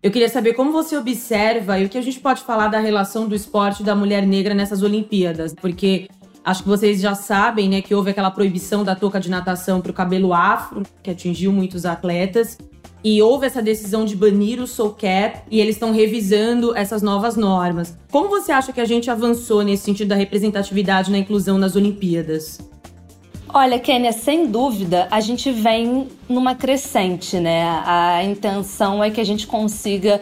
Eu 0.03 0.13
queria 0.13 0.29
saber 0.29 0.55
como 0.55 0.71
você 0.71 0.97
observa 0.97 1.81
e 1.81 1.85
o 1.85 1.89
que 1.89 1.99
a 1.99 2.03
gente 2.03 2.21
pode 2.21 2.43
falar 2.43 2.69
da 2.69 2.79
relação 2.79 3.27
do 3.29 3.35
esporte 3.35 3.83
da 3.83 3.95
mulher 3.95 4.25
negra 4.25 4.55
nessas 4.55 4.83
Olimpíadas, 4.83 5.53
porque 5.53 6.09
acho 6.47 6.63
que 6.63 6.69
vocês 6.69 7.01
já 7.01 7.17
sabem, 7.17 7.69
né, 7.69 7.83
que 7.83 7.93
houve 7.93 8.11
aquela 8.11 8.31
proibição 8.31 8.85
da 8.85 8.95
touca 8.95 9.19
de 9.19 9.29
natação 9.29 9.81
para 9.81 9.91
o 9.91 9.95
cabelo 9.95 10.33
afro, 10.33 10.85
que 11.03 11.11
atingiu 11.11 11.53
muitos 11.53 11.85
atletas, 11.85 12.57
e 13.03 13.21
houve 13.21 13.47
essa 13.47 13.61
decisão 13.61 14.05
de 14.05 14.15
banir 14.15 14.61
o 14.63 14.67
soul 14.67 14.91
cap 14.91 15.41
e 15.51 15.61
eles 15.61 15.75
estão 15.75 15.93
revisando 15.93 16.77
essas 16.77 17.03
novas 17.03 17.37
normas. 17.37 17.99
Como 18.13 18.29
você 18.29 18.53
acha 18.53 18.73
que 18.73 18.81
a 18.81 18.85
gente 18.85 19.11
avançou 19.11 19.63
nesse 19.63 19.83
sentido 19.83 20.09
da 20.09 20.15
representatividade 20.15 21.11
na 21.11 21.19
inclusão 21.19 21.59
nas 21.59 21.75
Olimpíadas? 21.75 22.61
Olha, 23.53 23.79
Kênia, 23.79 24.13
sem 24.13 24.47
dúvida, 24.47 25.09
a 25.11 25.21
gente 25.21 25.51
vem 25.51 26.09
numa 26.29 26.55
crescente, 26.55 27.39
né? 27.39 27.65
A 27.85 28.23
intenção 28.23 29.03
é 29.03 29.11
que 29.11 29.21
a 29.21 29.25
gente 29.25 29.47
consiga 29.47 30.21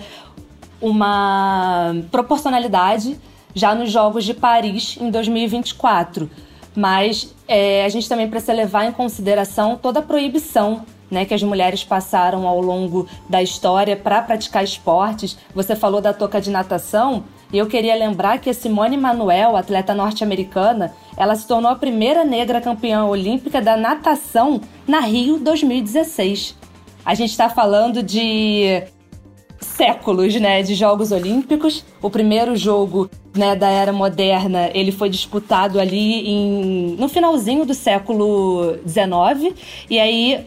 uma 0.81 1.95
proporcionalidade 2.11 3.19
já 3.55 3.75
nos 3.75 3.91
Jogos 3.91 4.25
de 4.25 4.35
Paris 4.35 4.99
em 5.01 5.11
2024. 5.11 6.29
Mas 6.75 7.35
é, 7.47 7.85
a 7.85 7.89
gente 7.89 8.09
também 8.09 8.29
precisa 8.29 8.53
levar 8.53 8.85
em 8.85 8.93
consideração 8.93 9.77
toda 9.77 10.01
a 10.01 10.03
proibição 10.03 10.85
né, 11.11 11.25
que 11.25 11.33
as 11.33 11.43
mulheres 11.43 11.85
passaram 11.85 12.47
ao 12.47 12.61
longo 12.61 13.07
da 13.29 13.43
história 13.43 13.97
para 13.97 14.21
praticar 14.23 14.65
esportes. 14.65 15.39
Você 15.55 15.77
falou 15.77 16.01
da 16.01 16.13
toca 16.13 16.41
de 16.41 16.51
natação, 16.51 17.25
e 17.53 17.59
eu 17.59 17.67
queria 17.67 17.95
lembrar 17.95 18.39
que 18.39 18.51
a 18.51 18.55
Simone 18.55 18.97
Manuel, 18.97 19.57
atleta 19.57 19.95
norte-americana, 19.95 20.93
ela 21.17 21.37
se 21.37 21.47
tornou 21.47 21.71
a 21.71 21.77
primeira 21.77 22.25
negra 22.25 22.61
campeã 22.61 23.05
olímpica 23.05 23.63
da 23.63 23.77
natação 23.77 24.61
na 24.87 24.99
Rio 25.01 25.39
2016. 25.39 26.57
A 27.05 27.15
gente 27.15 27.31
está 27.31 27.49
falando 27.49 28.03
de 28.03 28.83
séculos, 29.77 30.35
né, 30.41 30.63
de 30.63 30.75
Jogos 30.75 31.11
Olímpicos. 31.13 31.85
O 32.01 32.09
primeiro 32.09 32.57
jogo, 32.57 33.11
né, 33.35 33.57
da 33.57 33.69
era 33.69 33.93
moderna, 33.93 34.71
ele 34.73 34.93
foi 34.93 35.09
disputado 35.09 35.81
ali 35.81 36.29
em, 36.29 36.97
no 36.99 37.09
finalzinho 37.09 37.65
do 37.65 37.75
século 37.75 38.79
XIX. 38.87 39.55
E 39.91 39.99
aí, 39.99 40.47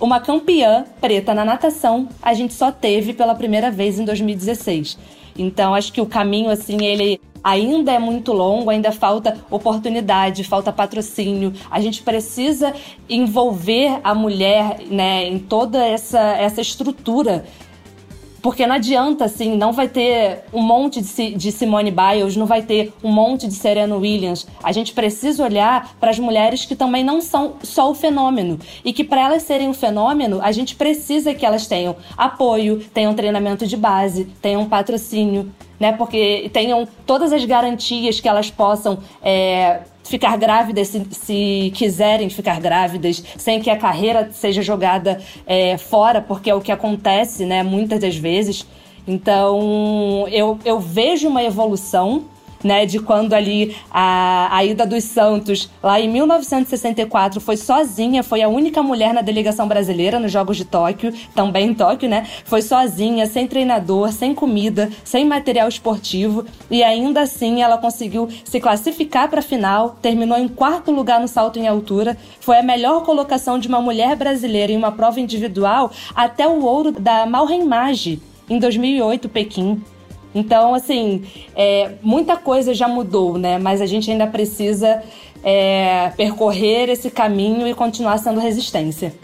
uma 0.00 0.20
campeã 0.20 0.84
preta 1.00 1.34
na 1.34 1.44
natação, 1.44 2.08
a 2.22 2.34
gente 2.34 2.54
só 2.54 2.72
teve 2.72 3.12
pela 3.12 3.34
primeira 3.34 3.70
vez 3.70 3.98
em 3.98 4.04
2016. 4.04 4.98
Então, 5.38 5.74
acho 5.74 5.92
que 5.92 6.00
o 6.00 6.06
caminho, 6.06 6.50
assim, 6.50 6.84
ele 6.84 7.20
ainda 7.42 7.92
é 7.92 7.98
muito 7.98 8.32
longo, 8.32 8.70
ainda 8.70 8.92
falta 8.92 9.36
oportunidade, 9.50 10.44
falta 10.44 10.72
patrocínio. 10.72 11.52
A 11.70 11.80
gente 11.80 12.02
precisa 12.02 12.72
envolver 13.08 14.00
a 14.04 14.14
mulher 14.14 14.78
né, 14.90 15.26
em 15.26 15.38
toda 15.38 15.84
essa, 15.84 16.20
essa 16.36 16.60
estrutura 16.60 17.44
porque 18.42 18.66
não 18.66 18.74
adianta, 18.74 19.24
assim, 19.24 19.56
não 19.56 19.72
vai 19.72 19.88
ter 19.88 20.40
um 20.52 20.60
monte 20.60 21.00
de, 21.00 21.34
de 21.34 21.52
Simone 21.52 21.92
Biles, 21.92 22.36
não 22.36 22.44
vai 22.44 22.60
ter 22.60 22.92
um 23.02 23.12
monte 23.12 23.46
de 23.46 23.54
Serena 23.54 23.94
Williams. 23.96 24.46
A 24.62 24.72
gente 24.72 24.92
precisa 24.92 25.44
olhar 25.44 25.94
para 26.00 26.10
as 26.10 26.18
mulheres 26.18 26.64
que 26.64 26.74
também 26.74 27.04
não 27.04 27.20
são 27.20 27.54
só 27.62 27.90
o 27.90 27.94
fenômeno. 27.94 28.58
E 28.84 28.92
que 28.92 29.04
para 29.04 29.22
elas 29.22 29.44
serem 29.44 29.68
um 29.68 29.74
fenômeno, 29.74 30.40
a 30.42 30.50
gente 30.50 30.74
precisa 30.74 31.32
que 31.32 31.46
elas 31.46 31.68
tenham 31.68 31.94
apoio, 32.16 32.80
tenham 32.92 33.14
treinamento 33.14 33.64
de 33.64 33.76
base, 33.76 34.24
tenham 34.42 34.68
patrocínio, 34.68 35.52
né? 35.82 35.90
Porque 35.90 36.48
tenham 36.52 36.86
todas 37.04 37.32
as 37.32 37.44
garantias 37.44 38.20
que 38.20 38.28
elas 38.28 38.48
possam 38.48 39.00
é, 39.20 39.80
ficar 40.04 40.38
grávidas 40.38 40.86
se, 40.86 41.04
se, 41.10 41.72
quiserem 41.74 42.30
ficar 42.30 42.60
grávidas, 42.60 43.20
sem 43.36 43.60
que 43.60 43.68
a 43.68 43.76
carreira 43.76 44.30
seja 44.30 44.62
jogada 44.62 45.20
é, 45.44 45.76
fora, 45.76 46.20
porque 46.20 46.48
é 46.48 46.54
o 46.54 46.60
que 46.60 46.70
acontece, 46.70 47.44
né, 47.44 47.64
muitas 47.64 47.98
das 47.98 48.14
vezes. 48.14 48.64
Então, 49.08 50.28
eu, 50.30 50.56
eu 50.64 50.78
vejo 50.78 51.26
uma 51.26 51.42
evolução 51.42 52.26
né, 52.62 52.86
de 52.86 52.98
quando 52.98 53.34
ali 53.34 53.76
a, 53.90 54.48
a 54.56 54.64
Ida 54.64 54.86
dos 54.86 55.04
Santos, 55.04 55.70
lá 55.82 56.00
em 56.00 56.08
1964, 56.08 57.40
foi 57.40 57.56
sozinha, 57.56 58.22
foi 58.22 58.42
a 58.42 58.48
única 58.48 58.82
mulher 58.82 59.12
na 59.12 59.20
delegação 59.20 59.66
brasileira 59.66 60.18
nos 60.18 60.32
Jogos 60.32 60.56
de 60.56 60.64
Tóquio, 60.64 61.12
também 61.34 61.68
em 61.68 61.74
Tóquio, 61.74 62.08
né? 62.08 62.26
Foi 62.44 62.62
sozinha, 62.62 63.26
sem 63.26 63.46
treinador, 63.46 64.12
sem 64.12 64.34
comida, 64.34 64.90
sem 65.04 65.24
material 65.24 65.68
esportivo 65.68 66.44
e 66.70 66.82
ainda 66.82 67.22
assim 67.22 67.62
ela 67.62 67.78
conseguiu 67.78 68.28
se 68.44 68.60
classificar 68.60 69.28
para 69.28 69.40
a 69.40 69.42
final, 69.42 69.96
terminou 70.00 70.38
em 70.38 70.48
quarto 70.48 70.90
lugar 70.90 71.20
no 71.20 71.28
salto 71.28 71.58
em 71.58 71.66
altura, 71.66 72.16
foi 72.40 72.58
a 72.58 72.62
melhor 72.62 73.04
colocação 73.04 73.58
de 73.58 73.68
uma 73.68 73.80
mulher 73.80 74.16
brasileira 74.16 74.72
em 74.72 74.76
uma 74.76 74.92
prova 74.92 75.20
individual 75.20 75.90
até 76.14 76.46
o 76.46 76.64
ouro 76.64 76.92
da 76.92 77.26
Malren 77.26 77.64
Mage 77.64 78.20
em 78.48 78.58
2008, 78.58 79.28
Pequim. 79.28 79.82
Então, 80.34 80.74
assim, 80.74 81.24
é, 81.54 81.92
muita 82.02 82.36
coisa 82.36 82.72
já 82.74 82.88
mudou, 82.88 83.38
né? 83.38 83.58
Mas 83.58 83.80
a 83.80 83.86
gente 83.86 84.10
ainda 84.10 84.26
precisa 84.26 85.02
é, 85.42 86.10
percorrer 86.16 86.88
esse 86.88 87.10
caminho 87.10 87.66
e 87.66 87.74
continuar 87.74 88.18
sendo 88.18 88.40
resistência. 88.40 89.14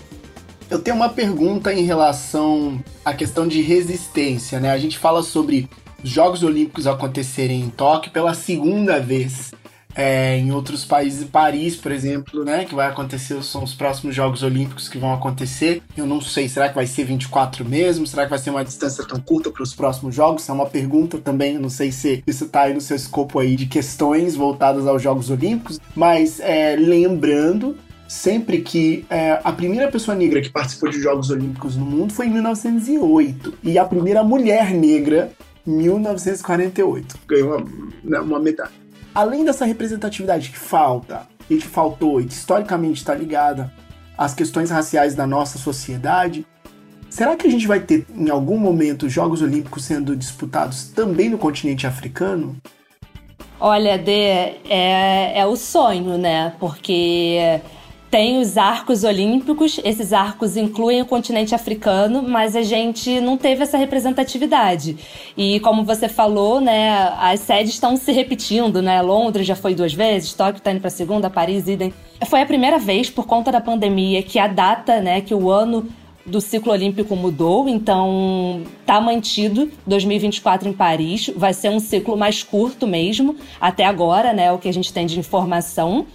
Eu 0.71 0.81
tenho 0.81 0.97
uma 0.97 1.09
pergunta 1.09 1.73
em 1.73 1.85
relação 1.85 2.83
à 3.05 3.15
questão 3.15 3.49
de 3.49 3.63
resistência, 3.63 4.61
né? 4.61 4.71
A 4.71 4.79
gente 4.79 4.99
fala 4.99 5.23
sobre 5.23 5.69
os 6.05 6.11
Jogos 6.11 6.43
Olímpicos 6.43 6.87
acontecerem 6.87 7.61
em 7.61 7.71
Tóquio 7.71 8.13
pela 8.13 8.35
segunda 8.35 9.01
vez 9.01 9.51
é, 9.99 10.39
em 10.39 10.53
outros 10.53 10.85
países, 10.85 11.25
Paris, 11.25 11.75
por 11.75 11.91
exemplo, 11.91 12.45
né, 12.45 12.65
que 12.65 12.73
vai 12.73 12.87
acontecer, 12.87 13.43
são 13.43 13.65
os 13.65 13.75
próximos 13.75 14.15
Jogos 14.15 14.45
Olímpicos 14.45 14.89
que 14.89 14.97
vão 14.97 15.13
acontecer. 15.13 15.83
Eu 15.97 16.07
não 16.07 16.21
sei, 16.21 16.49
será 16.49 16.69
que 16.69 16.77
vai 16.77 16.87
ser 16.87 17.03
24 17.03 17.65
mesmo? 17.65 18.07
Será 18.07 18.23
que 18.23 18.31
vai 18.31 18.39
ser 18.39 18.51
uma 18.51 18.65
distância 18.65 19.05
tão 19.05 19.21
curta 19.21 19.51
para 19.51 19.65
os 19.65 19.75
próximos 19.75 20.15
Jogos? 20.15 20.49
É 20.49 20.53
uma 20.53 20.67
pergunta 20.67 21.19
também, 21.19 21.57
eu 21.57 21.61
não 21.61 21.69
sei 21.69 21.91
se 21.91 22.23
isso 22.25 22.45
está 22.45 22.63
aí 22.63 22.75
no 22.75 22.81
seu 22.81 22.95
escopo 22.95 23.41
aí 23.41 23.57
de 23.57 23.67
questões 23.67 24.37
voltadas 24.37 24.87
aos 24.87 25.03
Jogos 25.03 25.31
Olímpicos, 25.31 25.81
mas 25.97 26.39
é, 26.39 26.77
lembrando 26.77 27.77
sempre 28.07 28.61
que 28.61 29.05
é, 29.11 29.41
a 29.43 29.51
primeira 29.51 29.91
pessoa 29.91 30.17
negra 30.17 30.41
que 30.41 30.49
participou 30.49 30.91
de 30.91 31.01
Jogos 31.03 31.29
Olímpicos 31.29 31.77
no 31.77 31.85
mundo 31.85 32.13
foi 32.13 32.27
em 32.27 32.31
1908 32.31 33.55
e 33.65 33.77
a 33.77 33.85
primeira 33.85 34.23
mulher 34.23 34.73
negra 34.73 35.33
1948 35.67 37.19
ganhou 37.27 37.59
uma, 37.59 37.67
né, 38.05 38.21
uma 38.21 38.39
medalha 38.39 38.71
além 39.19 39.45
dessa 39.45 39.65
representatividade 39.65 40.51
que 40.51 40.57
falta 40.57 41.27
e 41.51 41.57
que 41.57 41.67
faltou 41.67 42.21
e 42.21 42.25
que 42.25 42.33
historicamente 42.33 43.01
está 43.01 43.13
ligada 43.13 43.69
às 44.17 44.33
questões 44.33 44.71
raciais 44.71 45.17
da 45.17 45.27
nossa 45.27 45.59
sociedade, 45.59 46.47
será 47.11 47.35
que 47.35 47.45
a 47.45 47.51
gente 47.51 47.67
vai 47.67 47.81
ter 47.81 48.07
em 48.15 48.31
algum 48.31 48.57
momento 48.57 49.09
Jogos 49.09 49.43
Olímpicos 49.43 49.85
sendo 49.85 50.15
disputados 50.15 50.91
também 50.91 51.29
no 51.29 51.37
continente 51.37 51.85
africano? 51.85 52.57
Olha, 53.59 53.99
Dê, 53.99 54.61
é, 54.69 55.33
é 55.35 55.45
o 55.45 55.57
sonho, 55.57 56.17
né? 56.17 56.55
Porque 56.61 57.61
tem 58.11 58.39
os 58.39 58.57
arcos 58.57 59.05
olímpicos, 59.05 59.79
esses 59.85 60.13
arcos 60.13 60.57
incluem 60.57 61.03
o 61.03 61.07
continente 61.07 61.55
africano, 61.55 62.23
mas 62.23 62.57
a 62.57 62.63
gente 62.63 63.21
não 63.21 63.37
teve 63.37 63.63
essa 63.63 63.77
representatividade. 63.77 64.97
E 65.37 65.61
como 65.61 65.85
você 65.85 66.09
falou, 66.09 66.61
né, 66.61 67.13
as 67.19 67.41
sedes 67.41 67.75
estão 67.75 67.97
se 67.97 68.11
repetindo, 68.13 68.81
né? 68.81 69.03
Londres 69.03 69.47
já 69.47 69.55
foi 69.55 69.75
duas 69.75 69.93
vezes, 69.93 70.33
Tóquio 70.33 70.59
está 70.59 70.73
indo 70.73 70.81
para 70.81 70.91
segunda, 70.91 71.29
Paris 71.29 71.69
idem. 71.69 71.93
Foi 72.27 72.41
a 72.41 72.47
primeira 72.47 72.79
vez 72.79 73.11
por 73.11 73.27
conta 73.27 73.53
da 73.53 73.61
pandemia 73.61 74.23
que 74.23 74.39
a 74.39 74.47
data, 74.47 75.01
né, 75.01 75.21
que 75.21 75.35
o 75.35 75.51
ano 75.51 75.87
do 76.25 76.41
ciclo 76.41 76.73
olímpico 76.73 77.17
mudou, 77.17 77.69
então 77.69 78.63
tá 78.85 79.01
mantido 79.01 79.71
2024 79.87 80.69
em 80.69 80.73
Paris. 80.73 81.31
Vai 81.35 81.55
ser 81.55 81.71
um 81.71 81.81
ciclo 81.81 82.17
mais 82.17 82.43
curto 82.43 82.87
mesmo, 82.87 83.37
até 83.61 83.85
agora, 83.85 84.33
né, 84.33 84.51
o 84.53 84.59
que 84.59 84.69
a 84.69 84.73
gente 84.73 84.93
tem 84.93 85.07
de 85.07 85.19
informação. 85.19 86.07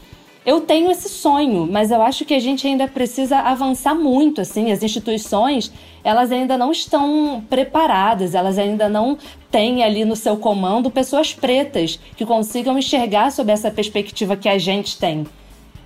Eu 0.46 0.62
tenho 0.62 0.92
esse 0.92 1.10
sonho, 1.10 1.68
mas 1.72 1.92
eu 1.92 2.02
acho 2.02 2.26
que 2.26 2.34
a 2.34 2.40
gente 2.40 2.68
ainda 2.68 2.88
precisa 2.88 3.40
avançar 3.40 3.96
muito, 3.96 4.42
assim, 4.42 4.72
as 4.72 4.84
instituições, 4.84 5.72
elas 6.04 6.32
ainda 6.32 6.58
não 6.58 6.72
estão 6.72 7.44
preparadas, 7.50 8.36
elas 8.36 8.58
ainda 8.58 8.90
não 8.90 9.18
têm 9.50 9.84
ali 9.84 10.04
no 10.04 10.16
seu 10.16 10.36
comando 10.38 10.92
pessoas 10.92 11.34
pretas 11.34 12.00
que 12.18 12.26
consigam 12.26 12.78
enxergar 12.78 13.32
sob 13.32 13.52
essa 13.52 13.72
perspectiva 13.72 14.36
que 14.36 14.50
a 14.50 14.58
gente 14.58 14.98
tem 14.98 15.26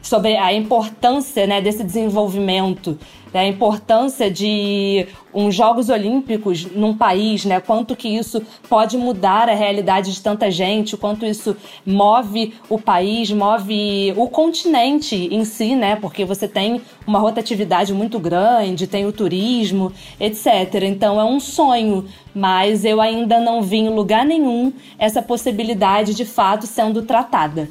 sobre 0.07 0.37
a 0.37 0.53
importância 0.53 1.45
né, 1.45 1.59
desse 1.59 1.83
desenvolvimento, 1.83 2.97
né, 3.33 3.41
a 3.41 3.47
importância 3.47 4.31
de 4.31 5.05
uns 5.33 5.53
Jogos 5.53 5.89
Olímpicos 5.89 6.65
num 6.65 6.95
país, 6.95 7.43
né, 7.43 7.59
quanto 7.59 7.93
que 7.93 8.07
isso 8.07 8.41
pode 8.69 8.97
mudar 8.97 9.49
a 9.49 9.53
realidade 9.53 10.13
de 10.13 10.21
tanta 10.21 10.49
gente, 10.49 10.95
quanto 10.95 11.25
isso 11.25 11.57
move 11.85 12.53
o 12.69 12.79
país, 12.79 13.29
move 13.31 14.13
o 14.15 14.29
continente 14.29 15.15
em 15.15 15.43
si, 15.43 15.75
né, 15.75 15.97
porque 15.97 16.23
você 16.23 16.47
tem 16.47 16.81
uma 17.05 17.19
rotatividade 17.19 17.93
muito 17.93 18.17
grande, 18.17 18.87
tem 18.87 19.05
o 19.05 19.11
turismo, 19.11 19.91
etc. 20.19 20.83
Então 20.83 21.19
é 21.19 21.25
um 21.25 21.39
sonho, 21.39 22.05
mas 22.33 22.85
eu 22.85 23.01
ainda 23.01 23.41
não 23.41 23.61
vi 23.61 23.79
em 23.79 23.89
lugar 23.89 24.25
nenhum 24.25 24.71
essa 24.97 25.21
possibilidade 25.21 26.13
de 26.13 26.23
fato 26.23 26.65
sendo 26.65 27.01
tratada. 27.01 27.69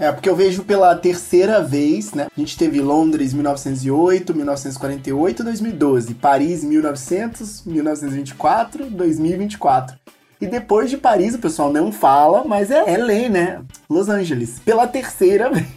É, 0.00 0.10
porque 0.10 0.30
eu 0.30 0.34
vejo 0.34 0.64
pela 0.64 0.96
terceira 0.96 1.62
vez, 1.62 2.14
né? 2.14 2.26
A 2.34 2.40
gente 2.40 2.56
teve 2.56 2.80
Londres 2.80 3.34
1908, 3.34 4.34
1948 4.34 5.44
2012. 5.44 6.14
Paris 6.14 6.64
1900, 6.64 7.64
1924, 7.66 8.86
2024. 8.86 9.98
E 10.40 10.46
depois 10.46 10.88
de 10.88 10.96
Paris, 10.96 11.34
o 11.34 11.38
pessoal 11.38 11.70
não 11.70 11.92
fala, 11.92 12.44
mas 12.44 12.70
é 12.70 12.96
LA, 12.96 13.28
né? 13.28 13.60
Los 13.90 14.08
Angeles. 14.08 14.58
Pela 14.64 14.86
terceira 14.86 15.50
vez. 15.52 15.68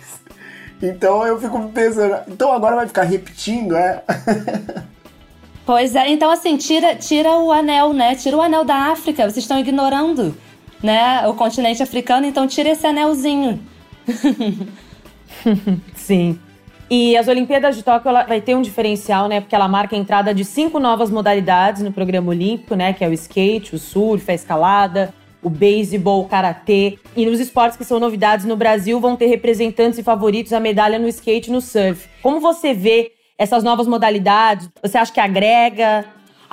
Então 0.81 1.27
eu 1.27 1.37
fico 1.37 1.61
pensando, 1.69 2.15
então 2.29 2.53
agora 2.53 2.77
vai 2.77 2.87
ficar 2.87 3.03
repetindo, 3.03 3.75
é? 3.75 4.03
pois 5.65 5.97
é, 5.97 6.09
então 6.09 6.31
assim, 6.31 6.55
tira, 6.55 6.95
tira 6.95 7.29
o 7.39 7.51
anel, 7.51 7.91
né? 7.91 8.15
Tira 8.15 8.37
o 8.37 8.41
anel 8.41 8.63
da 8.63 8.75
África, 8.91 9.23
vocês 9.23 9.43
estão 9.43 9.59
ignorando, 9.59 10.33
né? 10.81 11.27
O 11.27 11.33
continente 11.33 11.83
africano, 11.83 12.25
então 12.25 12.47
tira 12.47 12.69
esse 12.69 12.87
anelzinho. 12.87 13.72
Sim. 15.95 16.39
E 16.89 17.17
as 17.17 17.27
Olimpíadas 17.27 17.75
de 17.75 17.83
Tóquio 17.83 18.11
vai 18.11 18.39
ter 18.39 18.55
um 18.55 18.61
diferencial, 18.61 19.27
né? 19.27 19.41
Porque 19.41 19.55
ela 19.55 19.67
marca 19.67 19.95
a 19.95 19.99
entrada 19.99 20.33
de 20.33 20.45
cinco 20.45 20.79
novas 20.79 21.09
modalidades 21.09 21.81
no 21.81 21.91
programa 21.91 22.29
olímpico, 22.29 22.75
né? 22.75 22.93
Que 22.93 23.03
é 23.03 23.07
o 23.07 23.13
skate, 23.13 23.75
o 23.75 23.79
surf, 23.79 24.29
a 24.29 24.33
escalada, 24.33 25.13
o 25.41 25.49
beisebol, 25.49 26.21
o 26.21 26.27
karatê. 26.27 26.99
E 27.15 27.25
nos 27.25 27.39
esportes 27.39 27.77
que 27.77 27.83
são 27.83 27.99
novidades 27.99 28.45
no 28.45 28.55
Brasil 28.55 28.99
vão 28.99 29.15
ter 29.15 29.25
representantes 29.27 29.97
e 29.97 30.03
favoritos 30.03 30.53
a 30.53 30.59
medalha 30.59 30.99
no 30.99 31.07
skate 31.07 31.49
e 31.49 31.53
no 31.53 31.61
surf. 31.61 32.07
Como 32.21 32.39
você 32.39 32.73
vê 32.73 33.11
essas 33.37 33.63
novas 33.63 33.87
modalidades? 33.87 34.69
Você 34.81 34.97
acha 34.97 35.11
que 35.11 35.19
agrega? 35.19 36.05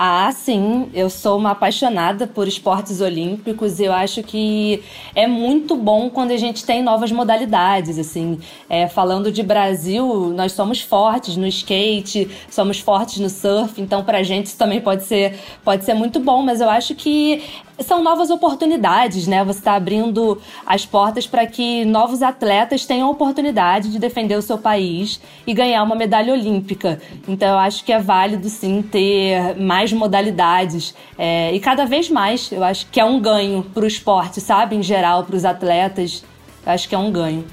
Ah, 0.03 0.33
sim, 0.33 0.89
eu 0.95 1.11
sou 1.11 1.37
uma 1.37 1.51
apaixonada 1.51 2.27
por 2.27 2.49
esportes 2.49 3.03
olímpicos. 3.03 3.79
Eu 3.81 3.93
acho 3.93 4.23
que 4.23 4.83
é 5.15 5.27
muito 5.27 5.77
bom 5.77 6.09
quando 6.09 6.31
a 6.31 6.39
gente 6.39 6.65
tem 6.65 6.83
novas 6.83 7.13
modalidades. 7.13 7.99
Assim, 7.99 8.41
é, 8.67 8.89
falando 8.89 9.31
de 9.31 9.43
Brasil, 9.43 10.33
nós 10.35 10.53
somos 10.53 10.81
fortes 10.81 11.37
no 11.37 11.47
skate, 11.47 12.31
somos 12.49 12.81
fortes 12.81 13.19
no 13.19 13.29
surf. 13.29 13.79
Então, 13.79 14.03
para 14.03 14.21
a 14.21 14.23
gente 14.23 14.47
isso 14.47 14.57
também 14.57 14.81
pode 14.81 15.03
ser 15.05 15.39
pode 15.63 15.85
ser 15.85 15.93
muito 15.93 16.19
bom. 16.19 16.41
Mas 16.41 16.63
eu 16.63 16.71
acho 16.71 16.95
que 16.95 17.43
são 17.83 18.03
novas 18.03 18.31
oportunidades, 18.31 19.27
né? 19.27 19.45
Você 19.45 19.59
está 19.59 19.75
abrindo 19.75 20.41
as 20.67 20.85
portas 20.87 21.27
para 21.27 21.47
que 21.47 21.85
novos 21.85 22.23
atletas 22.23 22.85
tenham 22.85 23.09
a 23.09 23.11
oportunidade 23.11 23.91
de 23.91 23.99
defender 23.99 24.37
o 24.37 24.43
seu 24.43 24.59
país 24.59 25.21
e 25.47 25.55
ganhar 25.55 25.83
uma 25.83 25.95
medalha 25.95 26.33
olímpica. 26.33 27.01
Então, 27.27 27.49
eu 27.49 27.59
acho 27.59 27.85
que 27.85 27.93
é 27.93 27.99
válido 27.99 28.49
sim 28.49 28.83
ter 28.83 29.57
mais 29.57 29.93
modalidades 29.93 30.95
é, 31.19 31.55
e 31.55 31.61
cada 31.61 31.85
vez 31.85 32.09
mais. 32.09 32.51
Eu 32.53 32.65
acho 32.65 32.87
que 32.91 33.01
é 33.01 33.05
um 33.05 33.21
ganho 33.21 33.63
para 33.63 33.85
o 33.85 33.87
esporte, 33.87 34.41
sabe? 34.41 34.77
Em 34.77 34.83
geral, 34.83 35.25
para 35.25 35.37
os 35.37 35.45
atletas, 35.45 36.25
eu 36.65 36.73
acho 36.73 36.89
que 36.89 36.95
é 36.95 36.99
um 36.99 37.11
ganho. 37.11 37.45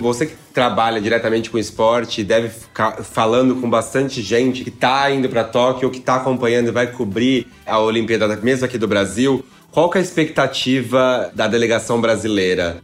Você 0.00 0.36
trabalha 0.58 1.00
diretamente 1.00 1.50
com 1.50 1.56
esporte 1.56 2.24
deve 2.24 2.48
ficar 2.48 3.04
falando 3.04 3.54
com 3.60 3.70
bastante 3.70 4.20
gente 4.20 4.64
que 4.64 4.70
está 4.70 5.08
indo 5.08 5.28
para 5.28 5.44
Tóquio, 5.44 5.88
que 5.88 5.98
está 5.98 6.16
acompanhando 6.16 6.66
e 6.66 6.72
vai 6.72 6.88
cobrir 6.88 7.46
a 7.64 7.78
Olimpíada 7.78 8.26
mesmo 8.38 8.64
aqui 8.64 8.76
do 8.76 8.88
Brasil. 8.88 9.46
Qual 9.70 9.88
que 9.88 9.98
é 9.98 10.00
a 10.00 10.02
expectativa 10.02 11.30
da 11.32 11.46
delegação 11.46 12.00
brasileira? 12.00 12.82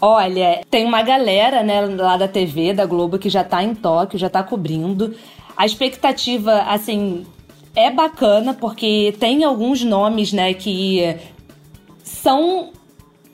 Olha, 0.00 0.62
tem 0.70 0.86
uma 0.86 1.02
galera, 1.02 1.62
né, 1.62 1.82
lá 1.82 2.16
da 2.16 2.26
TV, 2.26 2.72
da 2.72 2.86
Globo, 2.86 3.18
que 3.18 3.28
já 3.28 3.42
está 3.42 3.62
em 3.62 3.74
Tóquio, 3.74 4.18
já 4.18 4.28
está 4.28 4.42
cobrindo. 4.42 5.14
A 5.54 5.66
expectativa, 5.66 6.62
assim, 6.62 7.26
é 7.74 7.90
bacana, 7.90 8.54
porque 8.54 9.14
tem 9.20 9.44
alguns 9.44 9.84
nomes, 9.84 10.32
né, 10.32 10.54
que 10.54 11.14
são 12.02 12.70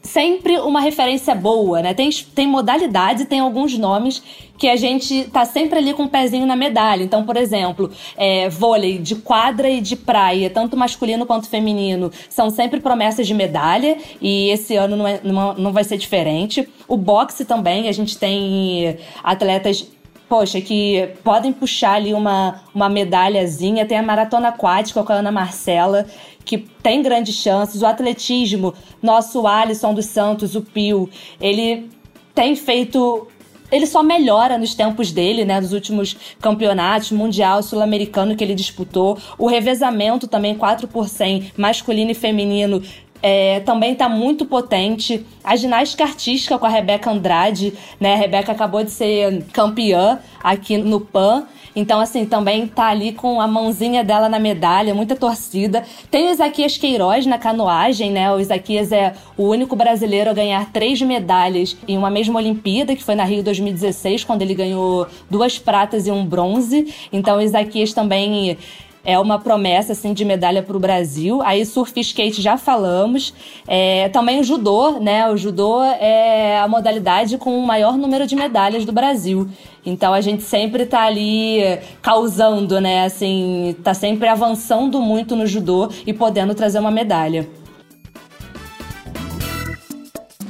sempre 0.02 0.58
uma 0.58 0.80
referência 0.80 1.34
boa, 1.34 1.80
né? 1.80 1.94
Tem, 1.94 2.10
tem 2.10 2.46
modalidades 2.46 3.22
e 3.22 3.26
tem 3.26 3.40
alguns 3.40 3.78
nomes 3.78 4.22
que 4.58 4.68
a 4.68 4.76
gente 4.76 5.24
tá 5.32 5.44
sempre 5.44 5.78
ali 5.78 5.94
com 5.94 6.02
o 6.02 6.06
um 6.06 6.08
pezinho 6.08 6.46
na 6.46 6.54
medalha. 6.54 7.02
Então, 7.02 7.24
por 7.24 7.36
exemplo, 7.36 7.90
é, 8.16 8.48
vôlei 8.48 8.98
de 8.98 9.16
quadra 9.16 9.68
e 9.68 9.80
de 9.80 9.96
praia, 9.96 10.50
tanto 10.50 10.76
masculino 10.76 11.26
quanto 11.26 11.48
feminino, 11.48 12.10
são 12.28 12.50
sempre 12.50 12.80
promessas 12.80 13.26
de 13.26 13.34
medalha 13.34 13.96
e 14.20 14.50
esse 14.50 14.76
ano 14.76 14.96
não, 14.96 15.06
é, 15.06 15.20
não, 15.22 15.54
não 15.54 15.72
vai 15.72 15.84
ser 15.84 15.96
diferente. 15.96 16.68
O 16.86 16.96
boxe 16.96 17.44
também, 17.44 17.88
a 17.88 17.92
gente 17.92 18.18
tem 18.18 18.98
atletas 19.22 19.86
poxa, 20.32 20.62
que 20.62 21.10
podem 21.22 21.52
puxar 21.52 21.96
ali 21.96 22.14
uma, 22.14 22.62
uma 22.74 22.88
medalhazinha. 22.88 23.84
Tem 23.84 23.98
a 23.98 24.02
maratona 24.02 24.48
aquática 24.48 25.02
com 25.02 25.12
a 25.12 25.16
Ana 25.16 25.30
Marcela, 25.30 26.06
que 26.44 26.58
tem 26.58 27.02
grandes 27.02 27.34
chances. 27.34 27.82
O 27.82 27.86
atletismo, 27.86 28.74
nosso 29.02 29.46
Alisson 29.46 29.94
dos 29.94 30.06
Santos, 30.06 30.54
o 30.54 30.62
Pio, 30.62 31.08
ele 31.40 31.90
tem 32.34 32.56
feito 32.56 33.28
ele 33.72 33.86
só 33.86 34.02
melhora 34.02 34.58
nos 34.58 34.74
tempos 34.74 35.10
dele, 35.10 35.46
né? 35.46 35.58
Dos 35.58 35.72
últimos 35.72 36.14
campeonatos, 36.38 37.10
mundial, 37.10 37.62
sul-americano 37.62 38.36
que 38.36 38.44
ele 38.44 38.54
disputou. 38.54 39.16
O 39.38 39.46
revezamento 39.46 40.28
também, 40.28 40.54
4 40.54 40.86
por 40.86 41.08
100, 41.08 41.52
masculino 41.56 42.10
e 42.10 42.14
feminino, 42.14 42.82
é, 43.22 43.60
também 43.60 43.92
está 43.92 44.10
muito 44.10 44.44
potente. 44.44 45.24
A 45.42 45.56
ginástica 45.56 46.04
artística 46.04 46.58
com 46.58 46.66
a 46.66 46.68
Rebeca 46.68 47.10
Andrade, 47.10 47.72
né? 47.98 48.12
A 48.12 48.16
Rebeca 48.16 48.52
acabou 48.52 48.84
de 48.84 48.90
ser 48.90 49.42
campeã 49.52 50.18
aqui 50.42 50.76
no 50.76 51.00
PAN. 51.00 51.46
Então, 51.74 52.00
assim, 52.00 52.24
também 52.26 52.66
tá 52.66 52.88
ali 52.88 53.12
com 53.12 53.40
a 53.40 53.46
mãozinha 53.46 54.04
dela 54.04 54.28
na 54.28 54.38
medalha, 54.38 54.94
muita 54.94 55.16
torcida. 55.16 55.82
Tem 56.10 56.28
o 56.28 56.30
Isaquias 56.30 56.76
Queiroz 56.76 57.24
na 57.26 57.38
canoagem, 57.38 58.10
né? 58.10 58.30
O 58.32 58.38
Isaquias 58.38 58.92
é 58.92 59.14
o 59.36 59.44
único 59.44 59.74
brasileiro 59.74 60.30
a 60.30 60.34
ganhar 60.34 60.70
três 60.70 61.00
medalhas 61.00 61.76
em 61.88 61.96
uma 61.96 62.10
mesma 62.10 62.38
Olimpíada, 62.38 62.94
que 62.94 63.02
foi 63.02 63.14
na 63.14 63.24
Rio 63.24 63.42
2016, 63.42 64.24
quando 64.24 64.42
ele 64.42 64.54
ganhou 64.54 65.06
duas 65.30 65.58
pratas 65.58 66.06
e 66.06 66.10
um 66.10 66.24
bronze. 66.24 66.94
Então, 67.12 67.38
o 67.38 67.40
Isaquias 67.40 67.92
também 67.92 68.58
é 69.04 69.18
uma 69.18 69.38
promessa 69.38 69.92
assim 69.92 70.12
de 70.12 70.24
medalha 70.24 70.62
para 70.62 70.76
o 70.76 70.80
Brasil. 70.80 71.42
Aí 71.42 71.64
surf 71.66 71.98
skate 72.00 72.40
já 72.40 72.56
falamos. 72.56 73.34
É, 73.66 74.08
também 74.10 74.40
o 74.40 74.44
judô, 74.44 75.00
né? 75.00 75.28
O 75.28 75.36
judô 75.36 75.82
é 75.82 76.58
a 76.58 76.68
modalidade 76.68 77.36
com 77.36 77.58
o 77.58 77.66
maior 77.66 77.96
número 77.96 78.26
de 78.26 78.36
medalhas 78.36 78.84
do 78.84 78.92
Brasil. 78.92 79.48
Então 79.84 80.14
a 80.14 80.20
gente 80.20 80.42
sempre 80.42 80.86
tá 80.86 81.02
ali 81.02 81.60
causando, 82.00 82.80
né? 82.80 83.04
Assim, 83.04 83.76
tá 83.82 83.92
sempre 83.92 84.28
avançando 84.28 85.00
muito 85.00 85.34
no 85.34 85.46
judô 85.46 85.88
e 86.06 86.12
podendo 86.12 86.54
trazer 86.54 86.78
uma 86.78 86.90
medalha. 86.90 87.48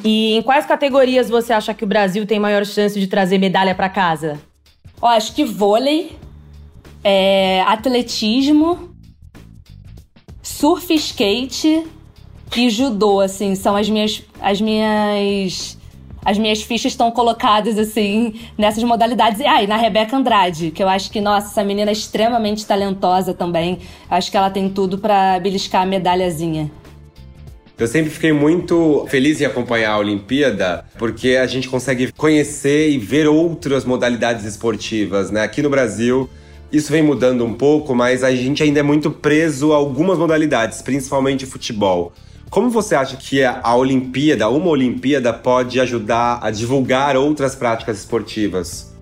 E 0.05 0.35
em 0.35 0.43
quais 0.43 0.67
categorias 0.67 1.31
você 1.31 1.53
acha 1.53 1.73
que 1.73 1.85
o 1.85 1.87
Brasil 1.87 2.27
tem 2.27 2.39
maior 2.39 2.67
chance 2.67 2.99
de 2.99 3.07
trazer 3.07 3.39
medalha 3.39 3.75
para 3.75 3.89
casa? 3.89 4.41
Ó, 5.01 5.07
acho 5.07 5.35
que 5.35 5.45
vôlei 5.45 6.17
é, 7.05 7.63
atletismo, 7.63 8.95
surf 10.43 10.93
skate 10.95 11.85
e 12.57 12.71
judô, 12.71 13.21
assim, 13.21 13.55
são 13.55 13.75
as 13.77 13.89
minhas 13.89 14.23
as 14.41 14.61
minhas 14.61 15.79
as 16.25 16.39
minhas 16.39 16.63
fichas 16.63 16.93
estão 16.93 17.11
colocadas 17.11 17.77
assim 17.79 18.35
nessas 18.57 18.85
modalidades. 18.85 19.41
Ah, 19.41 19.63
e 19.63 19.67
na 19.67 19.77
Rebeca 19.77 20.17
Andrade, 20.17 20.71
que 20.71 20.83
eu 20.83 20.89
acho 20.89 21.11
que 21.11 21.21
nossa, 21.21 21.49
essa 21.49 21.65
menina 21.65 21.91
é 21.91 21.93
extremamente 21.93 22.65
talentosa 22.65 23.35
também. 23.35 23.81
Acho 24.09 24.31
que 24.31 24.37
ela 24.37 24.51
tem 24.51 24.69
tudo 24.69 24.99
para 24.99 25.41
beliscar 25.41 25.83
a 25.83 25.87
medalhazinha. 25.87 26.71
Eu 27.77 27.89
sempre 27.89 28.11
fiquei 28.11 28.33
muito 28.33 29.05
feliz 29.09 29.41
em 29.41 29.45
acompanhar 29.45 29.95
a 29.95 29.99
Olimpíada, 29.99 30.85
porque 30.97 31.31
a 31.31 31.47
gente 31.47 31.69
consegue 31.69 32.13
conhecer 32.13 32.91
e 32.91 32.99
ver 32.99 33.27
outras 33.27 33.85
modalidades 33.85 34.45
esportivas, 34.45 35.33
né? 35.33 35.43
Aqui 35.43 35.61
no 35.63 35.71
Brasil, 35.71 36.31
isso 36.73 36.91
vem 36.91 37.03
mudando 37.03 37.45
um 37.45 37.53
pouco, 37.53 37.95
mas 37.95 38.25
a 38.25 38.35
gente 38.35 38.63
ainda 38.63 38.81
é 38.81 38.83
muito 38.83 39.11
preso 39.11 39.73
a 39.73 39.77
algumas 39.77 40.19
modalidades, 40.19 40.81
principalmente 40.81 41.45
futebol. 41.45 42.13
Como 42.49 42.71
você 42.71 42.95
acha 42.95 43.17
que 43.17 43.45
a 43.45 43.75
Olimpíada, 43.77 44.49
uma 44.49 44.69
Olimpíada, 44.69 45.33
pode 45.33 45.79
ajudar 45.81 46.39
a 46.43 46.51
divulgar 46.51 47.17
outras 47.17 47.55
práticas 47.55 47.99
esportivas? 47.99 48.93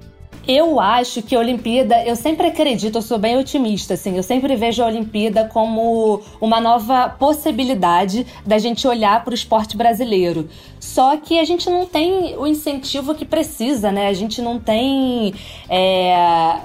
Eu 0.46 0.80
acho 0.80 1.22
que 1.22 1.36
a 1.36 1.38
Olimpíada, 1.38 2.02
eu 2.04 2.16
sempre 2.16 2.46
acredito, 2.46 2.96
eu 2.96 3.02
sou 3.02 3.18
bem 3.18 3.36
otimista, 3.36 3.94
assim, 3.94 4.16
eu 4.16 4.22
sempre 4.22 4.56
vejo 4.56 4.82
a 4.82 4.86
Olimpíada 4.86 5.44
como 5.44 6.22
uma 6.40 6.60
nova 6.60 7.08
possibilidade 7.08 8.26
da 8.44 8.58
gente 8.58 8.86
olhar 8.88 9.22
para 9.22 9.32
o 9.32 9.34
esporte 9.34 9.76
brasileiro. 9.76 10.48
Só 10.80 11.16
que 11.16 11.38
a 11.38 11.44
gente 11.44 11.68
não 11.68 11.86
tem 11.86 12.36
o 12.36 12.46
incentivo 12.46 13.14
que 13.14 13.24
precisa, 13.24 13.92
né? 13.92 14.08
A 14.08 14.12
gente 14.12 14.40
não 14.40 14.58
tem. 14.58 15.34
É 15.68 16.60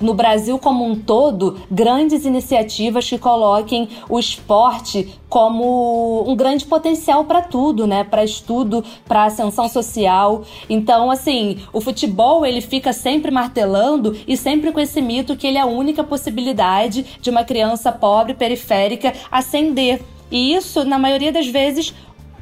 no 0.00 0.14
Brasil 0.14 0.58
como 0.58 0.84
um 0.84 0.96
todo, 0.96 1.60
grandes 1.70 2.24
iniciativas 2.24 3.08
que 3.08 3.18
coloquem 3.18 3.88
o 4.08 4.18
esporte 4.18 5.14
como 5.28 6.28
um 6.28 6.34
grande 6.34 6.64
potencial 6.64 7.24
para 7.24 7.42
tudo, 7.42 7.86
né? 7.86 8.02
Para 8.02 8.24
estudo, 8.24 8.84
para 9.06 9.24
ascensão 9.24 9.68
social. 9.68 10.42
Então, 10.68 11.10
assim, 11.10 11.58
o 11.72 11.80
futebol 11.80 12.44
ele 12.44 12.60
fica 12.60 12.92
sempre 12.92 13.30
martelando 13.30 14.16
e 14.26 14.36
sempre 14.36 14.72
com 14.72 14.80
esse 14.80 15.00
mito 15.00 15.36
que 15.36 15.46
ele 15.46 15.58
é 15.58 15.60
a 15.60 15.66
única 15.66 16.02
possibilidade 16.02 17.04
de 17.20 17.30
uma 17.30 17.44
criança 17.44 17.92
pobre 17.92 18.34
periférica 18.34 19.12
ascender. 19.30 20.02
E 20.30 20.54
isso, 20.54 20.84
na 20.84 20.98
maioria 20.98 21.32
das 21.32 21.46
vezes, 21.46 21.94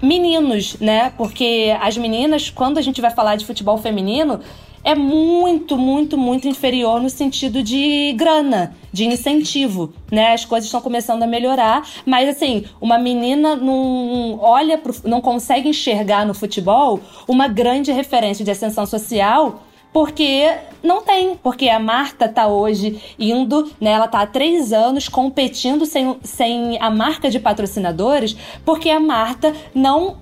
meninos, 0.03 0.77
né? 0.81 1.13
Porque 1.17 1.77
as 1.81 1.97
meninas, 1.97 2.51
quando 2.51 2.79
a 2.79 2.83
gente 2.83 3.01
vai 3.01 3.11
falar 3.11 3.37
de 3.37 3.45
futebol 3.45 3.79
feminino, 3.79 4.41
é 4.85 4.95
muito, 4.95 5.77
muito, 5.77 6.17
muito 6.17 6.49
inferior 6.49 7.01
no 7.01 7.11
sentido 7.11 7.63
de 7.63 8.13
grana, 8.17 8.75
de 8.93 9.05
incentivo, 9.05 9.93
né? 10.11 10.33
As 10.33 10.45
coisas 10.45 10.67
estão 10.67 10.81
começando 10.81 11.23
a 11.23 11.27
melhorar, 11.27 11.87
mas 12.07 12.29
assim, 12.29 12.65
uma 12.81 12.99
menina 12.99 13.57
não 13.57 14.39
olha, 14.41 14.79
pro, 14.79 14.95
não 15.05 15.21
consegue 15.21 15.69
enxergar 15.69 16.27
no 16.27 16.35
futebol 16.35 17.01
uma 17.27 17.49
grande 17.49 17.93
referência 17.93 18.45
de 18.45 18.51
ascensão 18.51 18.87
social 18.87 19.63
porque 19.93 20.55
não 20.83 21.03
tem, 21.03 21.37
porque 21.37 21.69
a 21.69 21.81
Marta 21.81 22.29
tá 22.29 22.47
hoje 22.47 23.01
indo, 23.19 23.71
né? 23.81 23.93
Ela 23.93 24.07
tá 24.07 24.21
há 24.21 24.27
três 24.27 24.73
anos 24.73 25.09
competindo 25.09 25.85
sem, 25.85 26.17
sem 26.23 26.81
a 26.81 26.91
marca 26.91 27.31
de 27.31 27.41
patrocinadores, 27.41 28.37
porque 28.65 28.91
a 28.91 29.01
Marta 29.01 29.53
não 29.75 30.17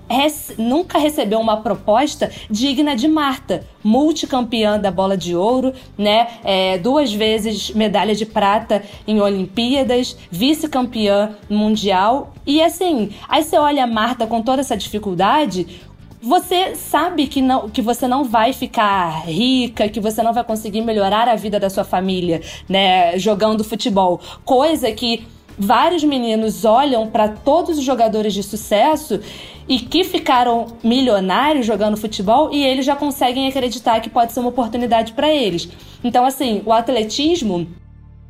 nunca 0.57 0.99
recebeu 0.99 1.39
uma 1.41 1.59
proposta 1.59 2.31
digna 2.51 2.97
de 2.97 3.09
Marta. 3.09 3.67
Multicampeã 3.85 4.81
da 4.81 4.91
bola 4.91 5.17
de 5.17 5.37
ouro, 5.37 5.73
né? 5.97 6.27
É, 6.43 6.79
duas 6.79 7.13
vezes 7.13 7.71
medalha 7.71 8.15
de 8.15 8.27
prata 8.27 8.83
em 9.07 9.21
Olimpíadas, 9.21 10.17
vice-campeã 10.31 11.37
mundial. 11.49 12.33
E 12.45 12.63
assim, 12.63 13.11
aí 13.29 13.45
você 13.45 13.57
olha 13.57 13.85
a 13.85 13.87
Marta 13.87 14.27
com 14.27 14.43
toda 14.43 14.61
essa 14.61 14.77
dificuldade, 14.77 15.85
você 16.23 16.75
sabe 16.75 17.27
que, 17.27 17.41
não, 17.41 17.69
que 17.69 17.83
você 17.83 18.09
não 18.09 18.25
vai 18.25 18.53
ficar 18.53 19.27
rica, 19.27 19.89
que 19.89 20.01
você 20.01 20.23
não 20.23 20.33
vai 20.33 20.45
conseguir 20.45 20.81
melhorar 20.81 21.29
a 21.29 21.37
vida 21.37 21.61
da 21.61 21.71
sua 21.71 21.85
família, 21.85 22.41
né, 22.69 23.19
jogando 23.19 23.63
futebol. 23.63 24.21
Coisa 24.45 24.91
que 24.93 25.27
vários 25.59 26.05
meninos 26.05 26.65
olham 26.65 27.07
para 27.09 27.29
todos 27.29 27.79
os 27.79 27.85
jogadores 27.85 28.35
de 28.35 28.43
sucesso 28.43 29.21
e 29.69 29.79
que 29.79 30.05
ficaram 30.05 30.67
milionários 30.83 31.67
jogando 31.67 31.97
futebol 31.97 32.51
e 32.53 32.65
eles 32.65 32.85
já 32.85 32.95
conseguem 32.95 33.49
acreditar 33.49 34.01
que 34.01 34.11
pode 34.11 34.33
ser 34.33 34.41
uma 34.41 34.51
oportunidade 34.51 35.13
para 35.13 35.33
eles. 35.33 35.69
Então, 36.05 36.25
assim, 36.25 36.63
o 36.65 36.73
atletismo 36.73 37.67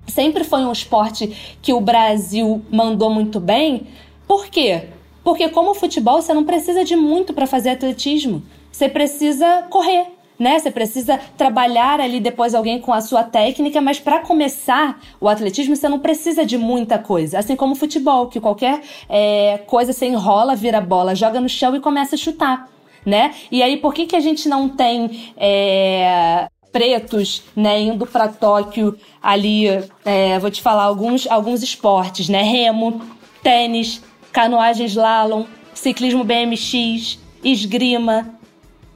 sempre 0.07 0.45
foi 0.45 0.61
um 0.61 0.73
esporte 0.73 1.57
que 1.61 1.73
o 1.73 1.81
Brasil 1.81 2.63
mandou 2.71 3.11
muito 3.11 3.41
bem. 3.41 3.87
Por 4.27 4.47
quê? 4.47 4.89
Porque 5.27 5.49
como 5.49 5.75
futebol, 5.75 6.23
você 6.23 6.33
não 6.33 6.45
precisa 6.45 6.85
de 6.85 6.95
muito 6.95 7.35
para 7.35 7.49
fazer 7.49 7.71
atletismo. 7.71 8.45
Você 8.71 8.89
precisa 8.89 9.63
correr, 9.69 10.07
né? 10.39 10.57
Você 10.57 10.71
precisa 10.71 11.19
trabalhar 11.37 11.99
ali 11.99 12.21
depois 12.21 12.55
alguém 12.55 12.81
com 12.81 12.93
a 12.93 13.01
sua 13.01 13.25
técnica, 13.25 13.81
mas 13.81 13.99
para 13.99 14.21
começar 14.21 15.01
o 15.21 15.29
atletismo 15.29 15.75
você 15.75 15.89
não 15.89 15.99
precisa 15.99 16.47
de 16.47 16.57
muita 16.57 16.97
coisa. 16.97 17.41
Assim 17.41 17.57
como 17.57 17.73
o 17.73 17.75
futebol, 17.75 18.29
que 18.29 18.39
qualquer 18.39 18.81
é, 19.09 19.59
coisa 19.67 19.93
você 19.93 20.07
enrola, 20.07 20.55
vira 20.55 20.81
bola, 20.81 21.13
joga 21.13 21.41
no 21.41 21.49
chão 21.49 21.75
e 21.75 21.81
começa 21.81 22.15
a 22.15 22.19
chutar, 22.19 22.69
né? 23.05 23.35
E 23.51 23.65
aí 23.65 23.79
por 23.79 23.93
que, 23.93 24.07
que 24.07 24.15
a 24.15 24.21
gente 24.21 24.49
não 24.49 24.69
tem 24.69 25.33
é, 25.37 26.49
pretos, 26.71 27.43
né, 27.57 27.81
indo 27.81 28.07
para 28.07 28.29
Tóquio 28.29 28.97
ali? 29.21 29.67
É, 30.05 30.39
vou 30.39 30.53
te 30.53 30.63
falar 30.63 30.85
alguns 30.85 31.27
alguns 31.29 31.65
esportes, 31.65 32.29
né? 32.29 32.43
Remo, 32.43 33.01
tênis, 33.43 34.01
canoagem 34.37 34.85
slalom, 34.85 35.47
ciclismo 35.73 36.23
BMX, 36.23 37.19
esgrima. 37.43 38.39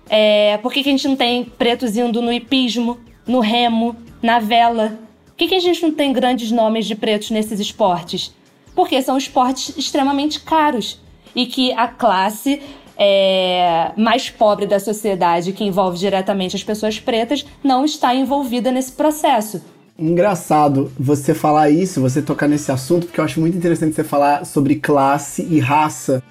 É, 0.07 0.59
por 0.59 0.71
que, 0.71 0.83
que 0.83 0.91
a 0.91 0.93
gente 0.93 1.09
não 1.09 1.17
tem 1.17 1.47
pretos 1.47 1.97
indo 1.97 2.21
no 2.21 2.31
hipismo, 2.31 2.99
no 3.27 3.41
remo, 3.41 3.97
na 4.23 4.39
vela? 4.39 4.99
Por 5.29 5.37
que, 5.37 5.49
que 5.49 5.55
a 5.55 5.61
gente 5.61 5.83
não 5.83 5.93
tem 5.93 6.13
grandes 6.13 6.51
nomes 6.51 6.85
de 6.85 6.95
pretos 6.95 7.31
nesses 7.31 7.59
esportes? 7.59 8.35
Porque 8.75 9.01
são 9.01 9.17
esportes 9.17 9.79
extremamente 9.79 10.41
caros 10.41 11.01
e 11.35 11.47
que 11.47 11.73
a 11.73 11.89
classe 11.89 12.61
é, 12.99 13.93
mais 13.97 14.29
pobre 14.29 14.67
da 14.67 14.79
sociedade, 14.79 15.55
que 15.55 15.65
envolve 15.65 15.97
diretamente 15.97 16.55
as 16.55 16.63
pessoas 16.63 17.01
pretas, 17.01 17.47
não 17.65 17.87
está 17.87 18.15
envolvida 18.15 18.71
nesse 18.71 18.93
processo 18.93 19.63
engraçado 20.01 20.91
você 20.99 21.35
falar 21.35 21.71
isso, 21.71 22.01
você 22.01 22.23
tocar 22.23 22.49
nesse 22.49 22.73
assunto, 22.73 23.07
porque 23.07 23.21
eu 23.21 23.25
acho 23.25 23.39
muito 23.39 23.57
interessante 23.57 23.95
você 23.95 24.03
falar 24.03 24.47
sobre 24.47 24.77
classe 24.77 25.47
e 25.49 25.61
raça. 25.61 26.23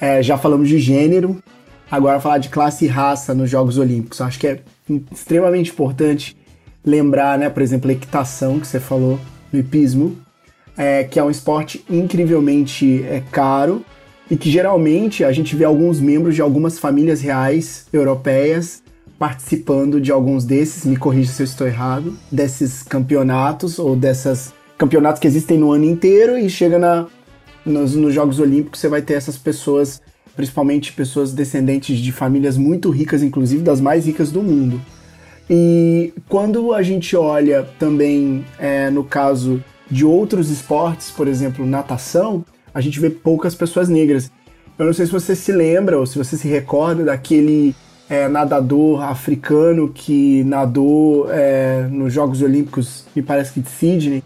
É, 0.00 0.22
já 0.22 0.38
falamos 0.38 0.68
de 0.68 0.78
gênero, 0.78 1.42
agora 1.90 2.18
falar 2.18 2.38
de 2.38 2.48
classe 2.48 2.86
e 2.86 2.88
raça 2.88 3.34
nos 3.34 3.50
Jogos 3.50 3.76
Olímpicos. 3.76 4.20
Eu 4.20 4.26
acho 4.26 4.38
que 4.38 4.46
é 4.46 4.60
extremamente 5.12 5.70
importante 5.70 6.34
lembrar, 6.84 7.38
né, 7.38 7.50
por 7.50 7.62
exemplo, 7.62 7.90
a 7.90 7.92
equitação 7.92 8.58
que 8.58 8.66
você 8.66 8.80
falou 8.80 9.20
no 9.52 9.58
hipismo, 9.58 10.16
é, 10.76 11.04
que 11.04 11.18
é 11.18 11.22
um 11.22 11.30
esporte 11.30 11.84
incrivelmente 11.90 13.04
é, 13.04 13.22
caro 13.30 13.84
e 14.30 14.36
que 14.36 14.50
geralmente 14.50 15.24
a 15.24 15.32
gente 15.32 15.54
vê 15.54 15.64
alguns 15.64 16.00
membros 16.00 16.34
de 16.34 16.40
algumas 16.40 16.78
famílias 16.78 17.20
reais 17.20 17.86
europeias 17.92 18.82
participando 19.20 20.00
de 20.00 20.10
alguns 20.10 20.46
desses, 20.46 20.86
me 20.86 20.96
corrija 20.96 21.30
se 21.30 21.42
eu 21.42 21.44
estou 21.44 21.66
errado, 21.66 22.16
desses 22.32 22.82
campeonatos 22.82 23.78
ou 23.78 23.94
dessas 23.94 24.54
campeonatos 24.78 25.20
que 25.20 25.26
existem 25.26 25.58
no 25.58 25.72
ano 25.72 25.84
inteiro 25.84 26.38
e 26.38 26.48
chega 26.48 26.78
na, 26.78 27.06
nos, 27.62 27.94
nos 27.94 28.14
Jogos 28.14 28.40
Olímpicos 28.40 28.80
você 28.80 28.88
vai 28.88 29.02
ter 29.02 29.12
essas 29.12 29.36
pessoas, 29.36 30.00
principalmente 30.34 30.94
pessoas 30.94 31.34
descendentes 31.34 31.98
de 31.98 32.10
famílias 32.10 32.56
muito 32.56 32.88
ricas, 32.88 33.22
inclusive 33.22 33.62
das 33.62 33.78
mais 33.78 34.06
ricas 34.06 34.32
do 34.32 34.42
mundo. 34.42 34.80
E 35.50 36.14
quando 36.26 36.72
a 36.72 36.82
gente 36.82 37.14
olha 37.14 37.68
também 37.78 38.42
é, 38.58 38.88
no 38.88 39.04
caso 39.04 39.62
de 39.90 40.02
outros 40.02 40.48
esportes, 40.48 41.10
por 41.10 41.28
exemplo, 41.28 41.66
natação, 41.66 42.42
a 42.72 42.80
gente 42.80 42.98
vê 42.98 43.10
poucas 43.10 43.54
pessoas 43.54 43.86
negras. 43.86 44.32
Eu 44.78 44.86
não 44.86 44.94
sei 44.94 45.04
se 45.04 45.12
você 45.12 45.36
se 45.36 45.52
lembra 45.52 45.98
ou 45.98 46.06
se 46.06 46.16
você 46.16 46.38
se 46.38 46.48
recorda 46.48 47.04
daquele 47.04 47.76
é, 48.10 48.26
nadador 48.26 49.04
africano 49.04 49.88
que 49.88 50.42
nadou 50.42 51.30
é, 51.30 51.86
nos 51.88 52.12
Jogos 52.12 52.42
Olímpicos, 52.42 53.06
me 53.14 53.22
parece 53.22 53.52
que 53.52 53.60
de 53.60 53.70
Sydney, 53.70 54.24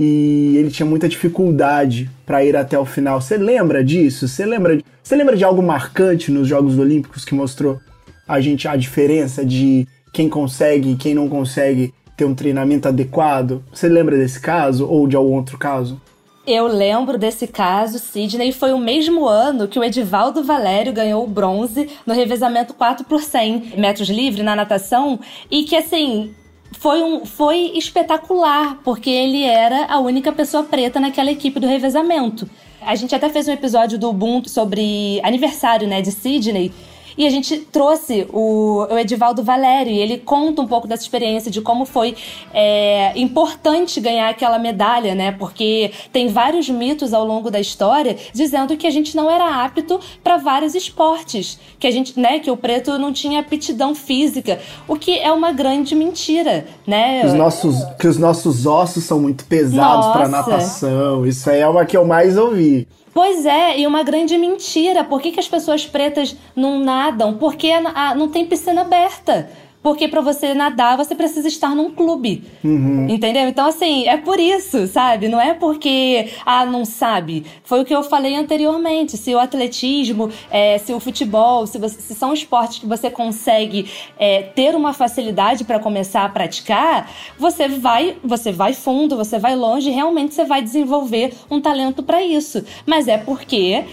e 0.00 0.56
ele 0.56 0.70
tinha 0.70 0.84
muita 0.86 1.08
dificuldade 1.08 2.10
para 2.26 2.44
ir 2.44 2.56
até 2.56 2.76
o 2.76 2.84
final. 2.84 3.20
Você 3.20 3.36
lembra 3.36 3.84
disso? 3.84 4.26
Você 4.26 4.44
lembra, 4.44 4.80
você 5.00 5.14
lembra 5.14 5.36
de 5.36 5.44
algo 5.44 5.62
marcante 5.62 6.32
nos 6.32 6.48
Jogos 6.48 6.76
Olímpicos 6.76 7.24
que 7.24 7.34
mostrou 7.34 7.78
a 8.26 8.40
gente 8.40 8.66
a 8.66 8.74
diferença 8.74 9.44
de 9.44 9.86
quem 10.12 10.28
consegue 10.28 10.90
e 10.90 10.96
quem 10.96 11.14
não 11.14 11.28
consegue 11.28 11.94
ter 12.16 12.24
um 12.24 12.34
treinamento 12.34 12.88
adequado? 12.88 13.62
Você 13.72 13.88
lembra 13.88 14.16
desse 14.16 14.40
caso 14.40 14.88
ou 14.88 15.06
de 15.06 15.14
algum 15.14 15.34
outro 15.34 15.56
caso? 15.56 16.00
Eu 16.46 16.66
lembro 16.66 17.18
desse 17.18 17.46
caso, 17.46 17.98
Sidney, 17.98 18.50
foi 18.50 18.72
o 18.72 18.78
mesmo 18.78 19.28
ano 19.28 19.68
que 19.68 19.78
o 19.78 19.84
Edivaldo 19.84 20.42
Valério 20.42 20.92
ganhou 20.92 21.22
o 21.22 21.28
bronze 21.28 21.88
no 22.06 22.14
revezamento 22.14 22.72
4 22.72 23.04
por 23.04 23.22
100 23.22 23.74
metros 23.76 24.08
livre 24.08 24.42
na 24.42 24.56
natação. 24.56 25.20
E 25.50 25.64
que 25.64 25.76
assim, 25.76 26.34
foi, 26.72 27.02
um, 27.02 27.26
foi 27.26 27.72
espetacular, 27.74 28.78
porque 28.82 29.10
ele 29.10 29.42
era 29.44 29.84
a 29.86 29.98
única 30.00 30.32
pessoa 30.32 30.62
preta 30.62 30.98
naquela 30.98 31.30
equipe 31.30 31.60
do 31.60 31.66
revezamento. 31.66 32.48
A 32.80 32.94
gente 32.94 33.14
até 33.14 33.28
fez 33.28 33.46
um 33.46 33.52
episódio 33.52 33.98
do 33.98 34.08
Ubuntu 34.08 34.48
sobre 34.48 35.20
aniversário, 35.22 35.86
né, 35.86 36.00
de 36.00 36.10
Sidney, 36.10 36.72
e 37.16 37.26
a 37.26 37.30
gente 37.30 37.58
trouxe 37.58 38.26
o, 38.32 38.86
o 38.90 38.98
Edivaldo 38.98 39.42
Valério, 39.42 39.92
e 39.92 39.98
ele 39.98 40.18
conta 40.18 40.62
um 40.62 40.66
pouco 40.66 40.86
dessa 40.86 41.02
experiência, 41.02 41.50
de 41.50 41.60
como 41.60 41.84
foi 41.84 42.16
é, 42.52 43.12
importante 43.16 44.00
ganhar 44.00 44.28
aquela 44.28 44.58
medalha, 44.58 45.14
né? 45.14 45.32
Porque 45.32 45.90
tem 46.12 46.28
vários 46.28 46.68
mitos 46.68 47.12
ao 47.12 47.24
longo 47.24 47.50
da 47.50 47.60
história 47.60 48.16
dizendo 48.32 48.76
que 48.76 48.86
a 48.86 48.90
gente 48.90 49.16
não 49.16 49.30
era 49.30 49.64
apto 49.64 50.00
para 50.22 50.36
vários 50.36 50.74
esportes, 50.74 51.58
que 51.78 51.86
a 51.86 51.90
gente, 51.90 52.18
né, 52.18 52.38
que 52.38 52.50
o 52.50 52.56
preto 52.56 52.98
não 52.98 53.12
tinha 53.12 53.40
aptidão 53.40 53.94
física, 53.94 54.58
o 54.86 54.96
que 54.96 55.18
é 55.18 55.32
uma 55.32 55.52
grande 55.52 55.94
mentira, 55.94 56.66
né? 56.86 57.22
Os 57.24 57.34
nossos, 57.34 57.84
que 57.98 58.06
os 58.06 58.18
nossos 58.18 58.66
ossos 58.66 59.04
são 59.04 59.20
muito 59.20 59.44
pesados 59.44 60.06
para 60.08 60.28
natação. 60.28 61.26
Isso 61.26 61.48
aí 61.50 61.60
é 61.60 61.68
uma 61.68 61.84
que 61.84 61.96
eu 61.96 62.04
mais 62.04 62.36
ouvi. 62.36 62.86
Pois 63.12 63.44
é, 63.44 63.78
e 63.78 63.86
uma 63.86 64.02
grande 64.02 64.38
mentira. 64.38 65.02
Por 65.02 65.20
que, 65.20 65.32
que 65.32 65.40
as 65.40 65.48
pessoas 65.48 65.84
pretas 65.84 66.36
não 66.54 66.78
nadam? 66.78 67.36
Porque 67.36 67.68
não 68.16 68.28
tem 68.28 68.46
piscina 68.46 68.82
aberta. 68.82 69.50
Porque 69.82 70.06
para 70.06 70.20
você 70.20 70.52
nadar, 70.52 70.96
você 70.96 71.14
precisa 71.14 71.48
estar 71.48 71.74
num 71.74 71.90
clube. 71.90 72.44
Uhum. 72.62 73.08
Entendeu? 73.08 73.48
Então, 73.48 73.66
assim, 73.66 74.06
é 74.06 74.18
por 74.18 74.38
isso, 74.38 74.86
sabe? 74.86 75.26
Não 75.26 75.40
é 75.40 75.54
porque, 75.54 76.30
ah, 76.44 76.66
não 76.66 76.84
sabe. 76.84 77.46
Foi 77.64 77.80
o 77.80 77.84
que 77.84 77.94
eu 77.94 78.02
falei 78.02 78.34
anteriormente. 78.34 79.16
Se 79.16 79.34
o 79.34 79.38
atletismo, 79.38 80.30
é, 80.50 80.76
se 80.76 80.92
o 80.92 81.00
futebol, 81.00 81.66
se, 81.66 81.78
você, 81.78 81.98
se 81.98 82.14
são 82.14 82.34
esportes 82.34 82.80
que 82.80 82.86
você 82.86 83.10
consegue 83.10 83.90
é, 84.18 84.42
ter 84.42 84.74
uma 84.74 84.92
facilidade 84.92 85.64
para 85.64 85.78
começar 85.78 86.26
a 86.26 86.28
praticar, 86.28 87.10
você 87.38 87.66
vai, 87.66 88.16
você 88.22 88.52
vai 88.52 88.74
fundo, 88.74 89.16
você 89.16 89.38
vai 89.38 89.56
longe 89.56 89.88
e 89.88 89.92
realmente 89.92 90.34
você 90.34 90.44
vai 90.44 90.60
desenvolver 90.60 91.32
um 91.50 91.58
talento 91.58 92.02
para 92.02 92.22
isso. 92.22 92.62
Mas 92.84 93.08
é 93.08 93.16
porque 93.16 93.84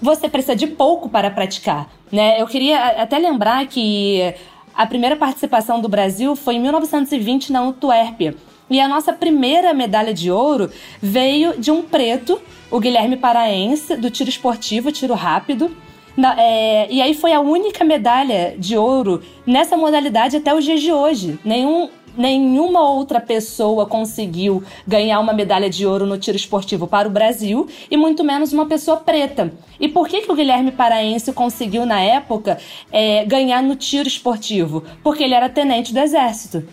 você 0.00 0.30
precisa 0.30 0.56
de 0.56 0.66
pouco 0.66 1.10
para 1.10 1.30
praticar. 1.30 1.90
Né? 2.10 2.40
Eu 2.40 2.46
queria 2.46 3.02
até 3.02 3.18
lembrar 3.18 3.66
que 3.66 4.34
a 4.80 4.86
primeira 4.86 5.14
participação 5.14 5.78
do 5.78 5.90
Brasil 5.90 6.34
foi 6.34 6.54
em 6.54 6.60
1920 6.60 7.52
na 7.52 7.60
Antuérpia. 7.60 8.34
E 8.70 8.80
a 8.80 8.88
nossa 8.88 9.12
primeira 9.12 9.74
medalha 9.74 10.14
de 10.14 10.30
ouro 10.30 10.70
veio 11.02 11.60
de 11.60 11.70
um 11.70 11.82
preto, 11.82 12.40
o 12.70 12.80
Guilherme 12.80 13.18
Paraense, 13.18 13.94
do 13.96 14.08
tiro 14.08 14.30
esportivo, 14.30 14.90
tiro 14.90 15.12
rápido. 15.12 15.70
Na, 16.16 16.34
é, 16.40 16.90
e 16.90 17.02
aí 17.02 17.12
foi 17.12 17.34
a 17.34 17.40
única 17.40 17.84
medalha 17.84 18.54
de 18.56 18.74
ouro 18.74 19.22
nessa 19.46 19.76
modalidade 19.76 20.38
até 20.38 20.54
os 20.54 20.64
dias 20.64 20.80
de 20.80 20.90
hoje. 20.90 21.38
Nenhum 21.44 21.90
nenhuma 22.16 22.88
outra 22.88 23.20
pessoa 23.20 23.86
conseguiu 23.86 24.62
ganhar 24.86 25.20
uma 25.20 25.32
medalha 25.32 25.68
de 25.70 25.86
ouro 25.86 26.06
no 26.06 26.18
tiro 26.18 26.36
esportivo 26.36 26.86
para 26.86 27.08
o 27.08 27.10
Brasil 27.10 27.68
e 27.90 27.96
muito 27.96 28.24
menos 28.24 28.52
uma 28.52 28.66
pessoa 28.66 28.96
preta. 28.96 29.52
E 29.78 29.88
por 29.88 30.08
que, 30.08 30.22
que 30.22 30.30
o 30.30 30.34
Guilherme 30.34 30.72
Paraense 30.72 31.32
conseguiu, 31.32 31.86
na 31.86 32.00
época, 32.00 32.58
é, 32.92 33.24
ganhar 33.24 33.62
no 33.62 33.76
tiro 33.76 34.08
esportivo? 34.08 34.84
Porque 35.02 35.24
ele 35.24 35.34
era 35.34 35.48
tenente 35.48 35.92
do 35.92 36.00
exército. 36.00 36.64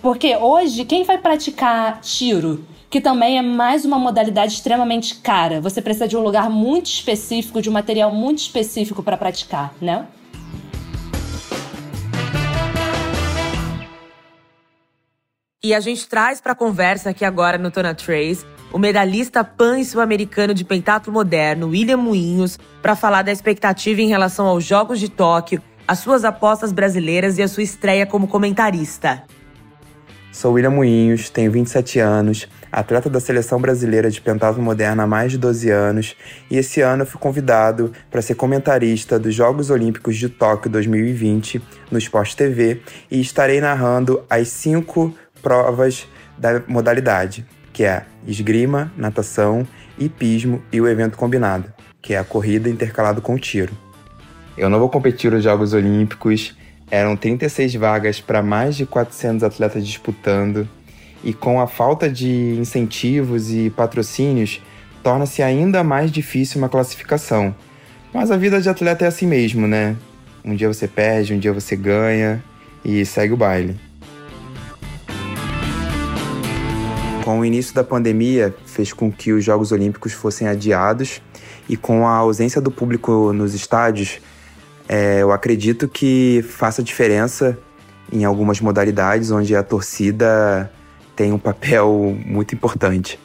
Porque 0.00 0.36
hoje, 0.36 0.84
quem 0.84 1.04
vai 1.04 1.18
praticar 1.18 2.00
tiro? 2.00 2.64
Que 2.88 3.00
também 3.00 3.36
é 3.36 3.42
mais 3.42 3.84
uma 3.84 3.98
modalidade 3.98 4.54
extremamente 4.54 5.16
cara. 5.16 5.60
Você 5.60 5.82
precisa 5.82 6.08
de 6.08 6.16
um 6.16 6.20
lugar 6.20 6.48
muito 6.48 6.86
específico, 6.86 7.60
de 7.60 7.68
um 7.68 7.72
material 7.72 8.12
muito 8.12 8.38
específico 8.38 9.02
para 9.02 9.16
praticar, 9.16 9.74
né? 9.80 10.06
E 15.66 15.74
a 15.74 15.80
gente 15.80 16.06
traz 16.08 16.40
para 16.40 16.52
a 16.52 16.54
conversa 16.54 17.10
aqui 17.10 17.24
agora 17.24 17.58
no 17.58 17.72
Tona 17.72 17.92
Trace 17.92 18.46
o 18.72 18.78
medalhista 18.78 19.42
pan-sul-americano 19.42 20.54
de 20.54 20.64
pentatlo 20.64 21.12
moderno, 21.12 21.70
William 21.70 21.96
Moinhos, 21.96 22.56
para 22.80 22.94
falar 22.94 23.22
da 23.22 23.32
expectativa 23.32 24.00
em 24.00 24.06
relação 24.06 24.46
aos 24.46 24.62
Jogos 24.62 25.00
de 25.00 25.08
Tóquio, 25.08 25.60
as 25.88 25.98
suas 25.98 26.24
apostas 26.24 26.70
brasileiras 26.70 27.36
e 27.36 27.42
a 27.42 27.48
sua 27.48 27.64
estreia 27.64 28.06
como 28.06 28.28
comentarista. 28.28 29.24
Sou 30.30 30.52
William 30.52 30.70
Moinhos, 30.70 31.30
tenho 31.30 31.50
27 31.50 31.98
anos, 31.98 32.46
atleta 32.70 33.10
da 33.10 33.18
seleção 33.18 33.60
brasileira 33.60 34.08
de 34.08 34.20
pentatlo 34.20 34.62
moderno 34.62 35.02
há 35.02 35.06
mais 35.06 35.32
de 35.32 35.38
12 35.38 35.70
anos, 35.70 36.14
e 36.48 36.58
esse 36.58 36.80
ano 36.80 37.04
fui 37.04 37.18
convidado 37.18 37.90
para 38.08 38.22
ser 38.22 38.36
comentarista 38.36 39.18
dos 39.18 39.34
Jogos 39.34 39.70
Olímpicos 39.70 40.16
de 40.16 40.28
Tóquio 40.28 40.70
2020 40.70 41.60
no 41.90 41.98
Sport 41.98 42.34
TV 42.34 42.82
e 43.10 43.20
estarei 43.20 43.60
narrando 43.60 44.22
as 44.30 44.48
cinco 44.48 45.12
provas 45.46 46.08
da 46.36 46.60
modalidade, 46.66 47.46
que 47.72 47.84
é 47.84 48.02
esgrima, 48.26 48.90
natação, 48.96 49.64
hipismo 49.96 50.60
e 50.72 50.80
o 50.80 50.88
evento 50.88 51.16
combinado, 51.16 51.72
que 52.02 52.14
é 52.14 52.18
a 52.18 52.24
corrida 52.24 52.68
intercalado 52.68 53.22
com 53.22 53.38
tiro. 53.38 53.72
Eu 54.58 54.68
não 54.68 54.80
vou 54.80 54.88
competir 54.88 55.30
nos 55.30 55.44
Jogos 55.44 55.72
Olímpicos, 55.72 56.56
eram 56.90 57.14
36 57.14 57.76
vagas 57.76 58.20
para 58.20 58.42
mais 58.42 58.74
de 58.74 58.86
400 58.86 59.44
atletas 59.44 59.86
disputando, 59.86 60.68
e 61.22 61.32
com 61.32 61.60
a 61.60 61.68
falta 61.68 62.10
de 62.10 62.56
incentivos 62.58 63.52
e 63.52 63.70
patrocínios, 63.70 64.60
torna-se 65.00 65.44
ainda 65.44 65.84
mais 65.84 66.10
difícil 66.10 66.58
uma 66.58 66.68
classificação. 66.68 67.54
Mas 68.12 68.32
a 68.32 68.36
vida 68.36 68.60
de 68.60 68.68
atleta 68.68 69.04
é 69.04 69.08
assim 69.08 69.28
mesmo, 69.28 69.68
né? 69.68 69.94
Um 70.44 70.56
dia 70.56 70.66
você 70.66 70.88
perde, 70.88 71.34
um 71.34 71.38
dia 71.38 71.52
você 71.52 71.76
ganha 71.76 72.42
e 72.84 73.06
segue 73.06 73.32
o 73.32 73.36
baile. 73.36 73.85
Com 77.26 77.40
o 77.40 77.44
início 77.44 77.74
da 77.74 77.82
pandemia, 77.82 78.54
fez 78.66 78.92
com 78.92 79.10
que 79.10 79.32
os 79.32 79.44
Jogos 79.44 79.72
Olímpicos 79.72 80.12
fossem 80.12 80.46
adiados 80.46 81.20
e 81.68 81.76
com 81.76 82.06
a 82.06 82.12
ausência 82.12 82.60
do 82.60 82.70
público 82.70 83.32
nos 83.32 83.52
estádios, 83.52 84.20
é, 84.88 85.22
eu 85.22 85.32
acredito 85.32 85.88
que 85.88 86.44
faça 86.48 86.84
diferença 86.84 87.58
em 88.12 88.24
algumas 88.24 88.60
modalidades 88.60 89.32
onde 89.32 89.56
a 89.56 89.64
torcida 89.64 90.70
tem 91.16 91.32
um 91.32 91.38
papel 91.38 92.16
muito 92.24 92.54
importante 92.54 93.18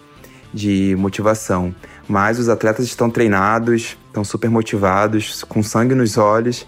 de 0.51 0.95
motivação. 0.97 1.71
Mas 2.07 2.39
os 2.39 2.49
atletas 2.49 2.87
estão 2.87 3.07
treinados, 3.07 3.99
estão 4.07 4.23
super 4.23 4.49
motivados, 4.49 5.43
com 5.43 5.61
sangue 5.61 5.93
nos 5.93 6.17
olhos 6.17 6.65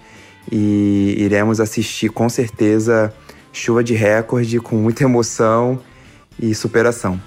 e 0.52 1.15
iremos 1.17 1.60
assistir 1.60 2.10
com 2.10 2.30
certeza 2.30 3.12
chuva 3.52 3.84
de 3.84 3.96
recorde 3.96 4.60
com 4.60 4.76
muita 4.76 5.04
emoção 5.04 5.82
e 6.39 6.54
superação. 6.54 7.19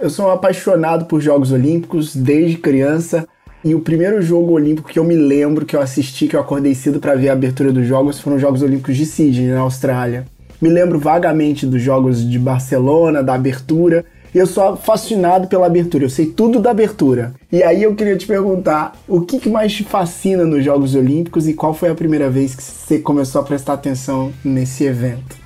Eu 0.00 0.08
sou 0.08 0.28
um 0.28 0.30
apaixonado 0.30 1.04
por 1.04 1.20
Jogos 1.20 1.52
Olímpicos 1.52 2.16
desde 2.16 2.56
criança. 2.56 3.28
E 3.62 3.74
o 3.74 3.80
primeiro 3.80 4.22
jogo 4.22 4.52
olímpico 4.52 4.88
que 4.88 4.98
eu 4.98 5.04
me 5.04 5.14
lembro, 5.14 5.66
que 5.66 5.76
eu 5.76 5.82
assisti, 5.82 6.26
que 6.26 6.34
eu 6.34 6.40
acordei 6.40 6.74
cedo 6.74 6.98
para 6.98 7.14
ver 7.14 7.28
a 7.28 7.34
abertura 7.34 7.70
dos 7.70 7.86
Jogos, 7.86 8.18
foram 8.18 8.36
os 8.36 8.42
Jogos 8.42 8.62
Olímpicos 8.62 8.96
de 8.96 9.04
Sydney, 9.04 9.48
na 9.48 9.60
Austrália. 9.60 10.24
Me 10.60 10.70
lembro 10.70 10.98
vagamente 10.98 11.66
dos 11.66 11.82
Jogos 11.82 12.26
de 12.26 12.38
Barcelona, 12.38 13.22
da 13.22 13.34
abertura, 13.34 14.06
e 14.34 14.38
eu 14.38 14.46
sou 14.46 14.76
fascinado 14.76 15.48
pela 15.48 15.66
abertura, 15.66 16.04
eu 16.04 16.10
sei 16.10 16.26
tudo 16.26 16.60
da 16.60 16.70
abertura. 16.70 17.34
E 17.50 17.62
aí 17.62 17.82
eu 17.82 17.94
queria 17.94 18.16
te 18.16 18.26
perguntar, 18.26 18.92
o 19.08 19.20
que, 19.22 19.48
mais 19.48 19.72
te 19.72 19.84
fascina 19.84 20.44
nos 20.44 20.64
Jogos 20.64 20.94
Olímpicos 20.94 21.48
e 21.48 21.54
qual 21.54 21.74
foi 21.74 21.90
a 21.90 21.94
primeira 21.94 22.30
vez 22.30 22.54
que 22.54 22.62
você 22.62 22.98
começou 22.98 23.40
a 23.40 23.44
prestar 23.44 23.74
atenção 23.74 24.32
nesse 24.44 24.84
evento? 24.84 25.40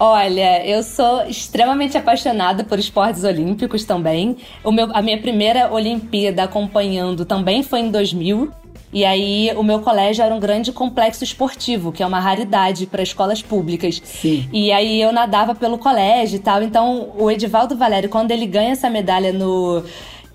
Olha, 0.00 0.64
eu 0.64 0.80
sou 0.84 1.24
extremamente 1.24 1.98
apaixonada 1.98 2.62
por 2.62 2.78
esportes 2.78 3.24
olímpicos 3.24 3.84
também. 3.84 4.36
Meu, 4.64 4.88
a 4.94 5.02
minha 5.02 5.20
primeira 5.20 5.72
Olimpíada 5.72 6.44
acompanhando 6.44 7.24
também 7.24 7.64
foi 7.64 7.80
em 7.80 7.90
2000. 7.90 8.48
E 8.92 9.04
aí, 9.04 9.52
o 9.56 9.62
meu 9.62 9.80
colégio 9.80 10.24
era 10.24 10.34
um 10.34 10.40
grande 10.40 10.72
complexo 10.72 11.22
esportivo, 11.22 11.92
que 11.92 12.02
é 12.02 12.06
uma 12.06 12.20
raridade 12.20 12.86
para 12.86 13.02
escolas 13.02 13.42
públicas. 13.42 14.00
Sim. 14.04 14.48
E 14.52 14.72
aí, 14.72 15.00
eu 15.00 15.12
nadava 15.12 15.54
pelo 15.54 15.78
colégio 15.78 16.36
e 16.36 16.38
tal. 16.40 16.62
Então, 16.62 17.10
o 17.16 17.30
Edivaldo 17.30 17.76
Valério, 17.76 18.08
quando 18.08 18.30
ele 18.30 18.46
ganha 18.46 18.70
essa 18.70 18.88
medalha 18.88 19.32
no. 19.32 19.84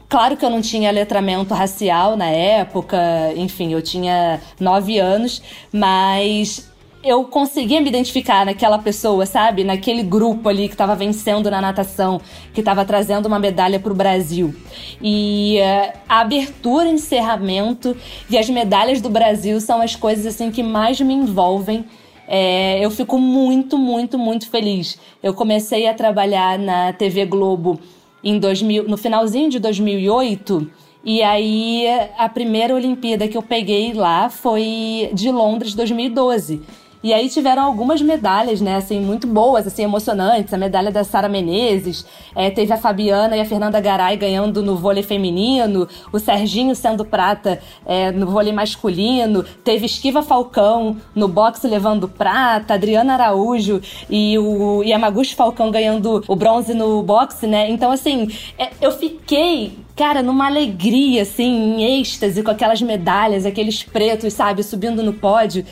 Claro 0.08 0.38
que 0.38 0.46
eu 0.46 0.50
não 0.50 0.62
tinha 0.62 0.92
letramento 0.92 1.56
racial 1.56 2.16
na 2.16 2.28
época, 2.28 3.00
enfim, 3.36 3.74
eu 3.74 3.82
tinha 3.82 4.39
nove 4.60 5.00
anos, 5.00 5.42
mas 5.72 6.72
eu 7.04 7.26
conseguia 7.26 7.82
me 7.82 7.89
identificar 7.89 8.46
naquela 8.46 8.80
pessoa, 8.80 9.26
sabe? 9.26 9.63
Naquele 9.63 10.02
grupo 10.02 10.48
ali 10.48 10.68
que 10.68 10.74
estava 10.74 10.96
vencendo 10.96 11.52
na 11.52 11.60
natação, 11.60 12.22
que 12.54 12.62
estava 12.62 12.86
trazendo 12.86 13.26
uma 13.26 13.38
medalha 13.38 13.80
para 13.80 13.92
o 13.92 13.96
Brasil. 13.96 14.56
E 15.02 15.58
uh, 15.60 15.98
a 16.08 16.22
abertura, 16.22 16.88
encerramento 16.88 17.96
e 18.30 18.38
as 18.38 18.50
medalhas 18.50 19.02
do 19.02 19.10
Brasil 19.10 19.60
são 19.60 19.82
as 19.82 19.96
coisas 19.96 20.26
assim 20.26 20.50
que 20.50 20.63
mais 20.63 21.02
me 21.02 21.13
envolvem. 21.13 21.84
É, 22.26 22.80
eu 22.84 22.89
fico 22.89 23.20
muito, 23.20 23.78
muito, 23.78 24.18
muito 24.18 24.50
feliz. 24.50 24.98
Eu 25.22 25.34
comecei 25.34 25.88
a 25.88 25.94
trabalhar 25.94 26.58
na 26.58 26.94
TV 26.94 27.26
Globo 27.26 27.80
em 28.24 28.39
2000, 28.39 28.88
no 28.88 28.96
finalzinho 28.96 29.50
de 29.50 29.60
2008. 29.60 30.72
E 31.04 31.22
aí, 31.22 31.86
a 32.18 32.30
primeira 32.30 32.74
Olimpíada 32.74 33.28
que 33.28 33.36
eu 33.36 33.42
peguei 33.42 33.92
lá 33.92 34.30
foi 34.30 35.10
de 35.13 35.30
Londres 35.30 35.74
2012. 35.74 36.62
E 37.04 37.13
aí 37.13 37.28
tiveram 37.28 37.63
algumas 37.63 38.02
medalhas, 38.02 38.62
né, 38.62 38.78
assim, 38.78 39.02
muito 39.02 39.28
boas, 39.28 39.68
assim, 39.68 39.84
emocionantes. 39.84 40.54
A 40.54 40.58
medalha 40.58 40.89
da 40.89 41.04
Sara 41.04 41.28
Menezes, 41.28 42.06
é, 42.34 42.50
teve 42.50 42.72
a 42.72 42.78
Fabiana 42.78 43.36
e 43.36 43.42
a 43.42 43.46
Fernanda 43.46 43.82
Garay 43.82 44.16
ganhando 44.16 44.63
no 44.63 44.78
vôlei 44.78 45.04
feminino, 45.04 45.86
o 46.13 46.20
Serginho 46.20 46.74
sendo 46.74 47.04
prata 47.04 47.60
é, 47.86 48.10
no 48.12 48.28
vôlei 48.28 48.54
masculino, 48.54 49.44
teve 49.66 49.86
Esquiva 49.86 50.24
Falcão 50.24 50.96
no 51.13 51.28
boxe 51.28 51.68
levando 51.68 52.08
prata, 52.08 52.76
Adriana 52.76 53.16
Araújo 53.16 53.82
e 54.10 54.38
o 54.39 54.82
Yamaguchi 54.82 55.36
Falcão 55.36 55.70
ganhando 55.72 56.24
o 56.26 56.36
bronze 56.38 56.74
no 56.74 57.04
boxe, 57.04 57.48
né? 57.48 57.70
Então, 57.70 57.92
assim, 57.92 58.30
é, 58.58 58.70
eu 58.80 58.92
fiquei 58.94 59.78
cara, 59.96 60.24
numa 60.24 60.48
alegria, 60.48 61.22
assim, 61.22 61.76
em 61.76 62.00
êxtase, 62.00 62.42
com 62.42 62.50
aquelas 62.50 62.82
medalhas, 62.82 63.46
aqueles 63.46 63.84
pretos, 63.84 64.34
sabe, 64.34 64.63
subindo 64.63 65.04
no 65.04 65.13
pódio 65.13 65.63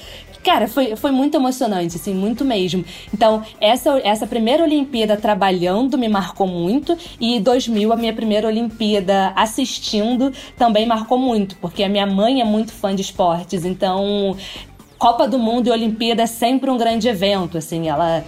Cara, 0.43 0.67
foi, 0.67 0.95
foi 0.95 1.11
muito 1.11 1.35
emocionante, 1.35 1.97
assim, 1.97 2.13
muito 2.15 2.43
mesmo. 2.43 2.83
Então, 3.13 3.43
essa, 3.59 3.99
essa 4.03 4.25
primeira 4.25 4.63
Olimpíada 4.63 5.15
trabalhando 5.15 5.97
me 5.97 6.09
marcou 6.09 6.47
muito, 6.47 6.97
e 7.19 7.39
2000, 7.39 7.93
a 7.93 7.95
minha 7.95 8.13
primeira 8.13 8.47
Olimpíada 8.47 9.33
assistindo, 9.35 10.33
também 10.57 10.85
marcou 10.87 11.17
muito, 11.17 11.55
porque 11.57 11.83
a 11.83 11.89
minha 11.89 12.07
mãe 12.07 12.41
é 12.41 12.45
muito 12.45 12.71
fã 12.73 12.95
de 12.95 13.01
esportes, 13.01 13.65
então 13.65 14.35
Copa 14.97 15.27
do 15.27 15.37
Mundo 15.37 15.67
e 15.67 15.71
Olimpíada 15.71 16.23
é 16.23 16.27
sempre 16.27 16.69
um 16.69 16.77
grande 16.77 17.07
evento, 17.07 17.57
assim, 17.57 17.87
ela 17.87 18.23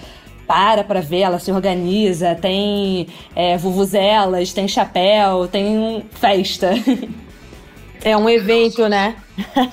para 0.46 0.84
pra 0.84 1.00
ver, 1.00 1.22
ela 1.22 1.40
se 1.40 1.52
organiza, 1.52 2.36
tem 2.36 3.08
é, 3.36 3.58
vuvuzelas, 3.58 4.54
tem 4.54 4.68
chapéu, 4.68 5.48
tem 5.48 6.04
festa. 6.12 6.72
É 8.04 8.18
um 8.18 8.30
evento, 8.30 8.88
né? 8.90 9.16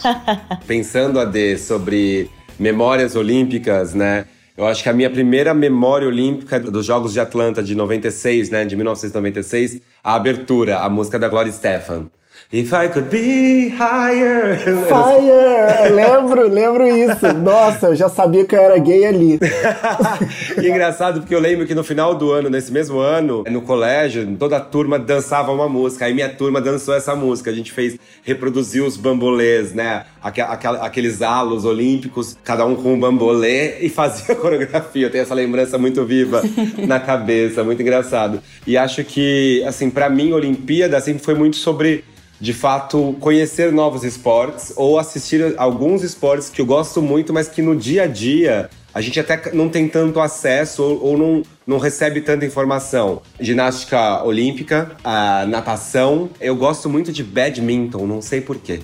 Pensando, 0.66 1.18
Ade, 1.18 1.58
sobre 1.58 2.30
memórias 2.58 3.16
olímpicas, 3.16 3.92
né? 3.92 4.26
Eu 4.56 4.66
acho 4.66 4.82
que 4.82 4.88
a 4.88 4.92
minha 4.92 5.10
primeira 5.10 5.52
memória 5.52 6.06
olímpica 6.06 6.60
dos 6.60 6.86
Jogos 6.86 7.12
de 7.12 7.18
Atlanta 7.18 7.62
de 7.62 7.74
96, 7.74 8.50
né, 8.50 8.64
de 8.64 8.76
1996, 8.76 9.80
a 10.04 10.14
abertura, 10.14 10.78
a 10.78 10.88
música 10.88 11.18
da 11.18 11.28
Gloria 11.28 11.52
Stefan. 11.52 12.10
If 12.52 12.72
I 12.72 12.88
could 12.88 13.10
be 13.10 13.68
higher. 13.68 14.58
Fire! 14.90 15.94
lembro, 15.94 16.48
lembro 16.48 16.84
isso. 16.84 17.32
Nossa, 17.32 17.86
eu 17.86 17.94
já 17.94 18.08
sabia 18.08 18.44
que 18.44 18.56
eu 18.56 18.60
era 18.60 18.76
gay 18.76 19.06
ali. 19.06 19.38
que 20.58 20.68
engraçado, 20.68 21.20
porque 21.20 21.32
eu 21.32 21.38
lembro 21.38 21.64
que 21.64 21.76
no 21.76 21.84
final 21.84 22.12
do 22.12 22.32
ano, 22.32 22.50
nesse 22.50 22.72
mesmo 22.72 22.98
ano, 22.98 23.44
no 23.48 23.62
colégio, 23.62 24.36
toda 24.36 24.56
a 24.56 24.60
turma 24.60 24.98
dançava 24.98 25.52
uma 25.52 25.68
música. 25.68 26.06
Aí 26.06 26.12
minha 26.12 26.28
turma 26.28 26.60
dançou 26.60 26.92
essa 26.92 27.14
música. 27.14 27.52
A 27.52 27.54
gente 27.54 27.70
fez, 27.70 27.96
reproduziu 28.24 28.84
os 28.84 28.96
bambolês, 28.96 29.72
né? 29.72 30.06
aqueles 30.20 31.22
halos 31.22 31.64
olímpicos, 31.64 32.36
cada 32.42 32.66
um 32.66 32.74
com 32.74 32.94
um 32.94 32.98
bambolê 32.98 33.78
e 33.78 33.88
fazia 33.88 34.34
a 34.34 34.36
coreografia. 34.36 35.06
Eu 35.06 35.10
tenho 35.10 35.22
essa 35.22 35.34
lembrança 35.34 35.78
muito 35.78 36.04
viva 36.04 36.42
na 36.84 36.98
cabeça, 36.98 37.62
muito 37.62 37.80
engraçado. 37.80 38.42
E 38.66 38.76
acho 38.76 39.04
que, 39.04 39.62
assim, 39.68 39.88
para 39.88 40.10
mim, 40.10 40.32
Olimpíada 40.32 41.00
sempre 41.00 41.22
foi 41.22 41.34
muito 41.34 41.54
sobre 41.54 42.02
de 42.40 42.54
fato 42.54 43.14
conhecer 43.20 43.70
novos 43.70 44.02
esportes 44.02 44.72
ou 44.76 44.98
assistir 44.98 45.54
alguns 45.58 46.02
esportes 46.02 46.48
que 46.48 46.60
eu 46.60 46.66
gosto 46.66 47.02
muito, 47.02 47.32
mas 47.32 47.48
que 47.48 47.60
no 47.60 47.76
dia 47.76 48.04
a 48.04 48.06
dia 48.06 48.70
a 48.92 49.00
gente 49.00 49.20
até 49.20 49.52
não 49.52 49.68
tem 49.68 49.86
tanto 49.86 50.18
acesso 50.18 50.82
ou, 50.82 51.04
ou 51.04 51.18
não, 51.18 51.42
não 51.64 51.78
recebe 51.78 52.20
tanta 52.20 52.44
informação. 52.44 53.22
Ginástica 53.38 54.24
olímpica, 54.24 54.96
a 55.04 55.46
natação. 55.46 56.28
Eu 56.40 56.56
gosto 56.56 56.88
muito 56.88 57.12
de 57.12 57.22
badminton, 57.22 58.06
não 58.06 58.20
sei 58.20 58.40
porquê. 58.40 58.80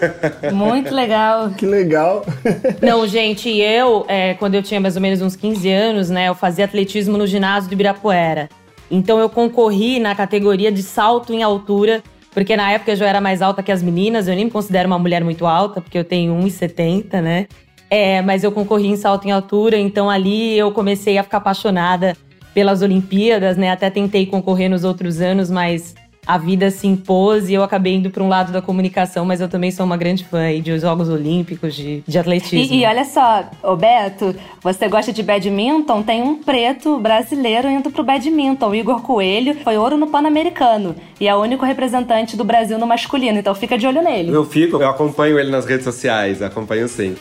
Muito 0.52 0.94
legal. 0.94 1.50
Que 1.50 1.66
legal. 1.66 2.24
Não, 2.80 3.06
gente, 3.06 3.50
eu, 3.50 4.04
é, 4.08 4.34
quando 4.34 4.54
eu 4.54 4.62
tinha 4.62 4.80
mais 4.80 4.96
ou 4.96 5.02
menos 5.02 5.20
uns 5.20 5.36
15 5.36 5.70
anos, 5.70 6.10
né, 6.10 6.28
eu 6.28 6.34
fazia 6.34 6.64
atletismo 6.64 7.18
no 7.18 7.26
ginásio 7.26 7.68
de 7.68 7.74
Ibirapuera. 7.74 8.48
Então 8.90 9.18
eu 9.18 9.28
concorri 9.28 9.98
na 9.98 10.14
categoria 10.14 10.72
de 10.72 10.82
salto 10.82 11.32
em 11.32 11.42
altura 11.42 12.02
porque 12.30 12.56
na 12.56 12.70
época 12.70 12.92
eu 12.92 12.96
já 12.96 13.06
era 13.06 13.20
mais 13.20 13.42
alta 13.42 13.62
que 13.62 13.72
as 13.72 13.82
meninas, 13.82 14.28
eu 14.28 14.34
nem 14.34 14.44
me 14.44 14.50
considero 14.50 14.86
uma 14.86 14.98
mulher 14.98 15.24
muito 15.24 15.46
alta, 15.46 15.80
porque 15.80 15.98
eu 15.98 16.04
tenho 16.04 16.34
1,70, 16.34 17.20
né? 17.20 17.46
É, 17.88 18.22
mas 18.22 18.44
eu 18.44 18.52
concorri 18.52 18.86
em 18.86 18.96
salto 18.96 19.26
em 19.26 19.32
altura, 19.32 19.76
então 19.76 20.08
ali 20.08 20.56
eu 20.56 20.70
comecei 20.70 21.18
a 21.18 21.24
ficar 21.24 21.38
apaixonada 21.38 22.16
pelas 22.54 22.82
Olimpíadas, 22.82 23.56
né? 23.56 23.70
Até 23.70 23.90
tentei 23.90 24.26
concorrer 24.26 24.70
nos 24.70 24.84
outros 24.84 25.20
anos, 25.20 25.50
mas 25.50 25.94
a 26.30 26.38
vida 26.38 26.70
se 26.70 26.86
impôs 26.86 27.48
e 27.48 27.54
eu 27.54 27.62
acabei 27.64 27.96
indo 27.96 28.08
para 28.08 28.22
um 28.22 28.28
lado 28.28 28.52
da 28.52 28.62
comunicação, 28.62 29.24
mas 29.24 29.40
eu 29.40 29.48
também 29.48 29.72
sou 29.72 29.84
uma 29.84 29.96
grande 29.96 30.24
fã 30.24 30.42
aí 30.42 30.60
de 30.60 30.78
Jogos 30.78 31.08
Olímpicos, 31.08 31.74
de, 31.74 32.04
de 32.06 32.18
atletismo. 32.20 32.72
E, 32.72 32.82
e 32.82 32.86
olha 32.86 33.04
só, 33.04 33.50
ô 33.64 33.74
Beto, 33.74 34.36
você 34.62 34.86
gosta 34.86 35.12
de 35.12 35.24
badminton? 35.24 36.04
Tem 36.04 36.22
um 36.22 36.36
preto 36.36 36.98
brasileiro 36.98 37.68
indo 37.68 37.90
pro 37.90 38.04
badminton. 38.04 38.68
O 38.68 38.74
Igor 38.76 39.02
Coelho 39.02 39.56
foi 39.64 39.76
ouro 39.76 39.96
no 39.96 40.06
Pan-Americano 40.06 40.94
e 41.18 41.26
é 41.26 41.34
o 41.34 41.40
único 41.40 41.64
representante 41.64 42.36
do 42.36 42.44
Brasil 42.44 42.78
no 42.78 42.86
masculino, 42.86 43.40
então 43.40 43.52
fica 43.52 43.76
de 43.76 43.88
olho 43.88 44.00
nele. 44.00 44.30
Eu 44.30 44.44
fico, 44.44 44.76
eu 44.76 44.88
acompanho 44.88 45.36
ele 45.36 45.50
nas 45.50 45.66
redes 45.66 45.82
sociais, 45.82 46.42
acompanho 46.42 46.86
sim. 46.86 47.16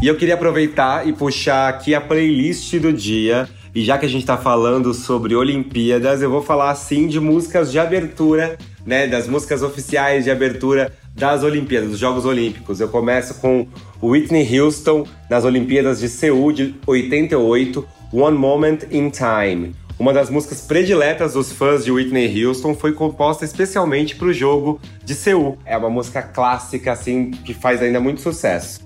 E 0.00 0.06
eu 0.06 0.14
queria 0.16 0.34
aproveitar 0.34 1.04
e 1.04 1.12
puxar 1.12 1.68
aqui 1.68 1.96
a 1.96 2.00
playlist 2.00 2.78
do 2.78 2.92
dia 2.92 3.48
e 3.74 3.82
já 3.82 3.98
que 3.98 4.06
a 4.06 4.08
gente 4.08 4.22
está 4.22 4.36
falando 4.36 4.94
sobre 4.94 5.34
Olimpíadas, 5.34 6.22
eu 6.22 6.30
vou 6.30 6.40
falar 6.40 6.70
assim 6.70 7.08
de 7.08 7.18
músicas 7.18 7.72
de 7.72 7.78
abertura, 7.78 8.56
né? 8.86 9.08
Das 9.08 9.26
músicas 9.26 9.62
oficiais 9.62 10.24
de 10.24 10.30
abertura 10.30 10.92
das 11.12 11.42
Olimpíadas, 11.42 11.90
dos 11.90 11.98
Jogos 11.98 12.24
Olímpicos. 12.24 12.78
Eu 12.78 12.88
começo 12.88 13.40
com 13.40 13.66
Whitney 14.00 14.60
Houston 14.60 15.06
nas 15.28 15.44
Olimpíadas 15.44 15.98
de 15.98 16.08
Seul 16.08 16.52
de 16.52 16.74
88, 16.86 17.84
One 18.12 18.38
Moment 18.38 18.78
in 18.92 19.10
Time. 19.10 19.74
Uma 19.98 20.12
das 20.12 20.30
músicas 20.30 20.60
prediletas 20.60 21.34
dos 21.34 21.52
fãs 21.52 21.84
de 21.84 21.90
Whitney 21.90 22.44
Houston 22.44 22.74
foi 22.74 22.92
composta 22.92 23.44
especialmente 23.44 24.14
para 24.14 24.26
o 24.26 24.32
jogo 24.32 24.80
de 25.04 25.14
Seul. 25.14 25.58
É 25.64 25.76
uma 25.76 25.90
música 25.90 26.22
clássica, 26.22 26.92
assim, 26.92 27.30
que 27.30 27.54
faz 27.54 27.80
ainda 27.80 28.00
muito 28.00 28.20
sucesso. 28.20 28.83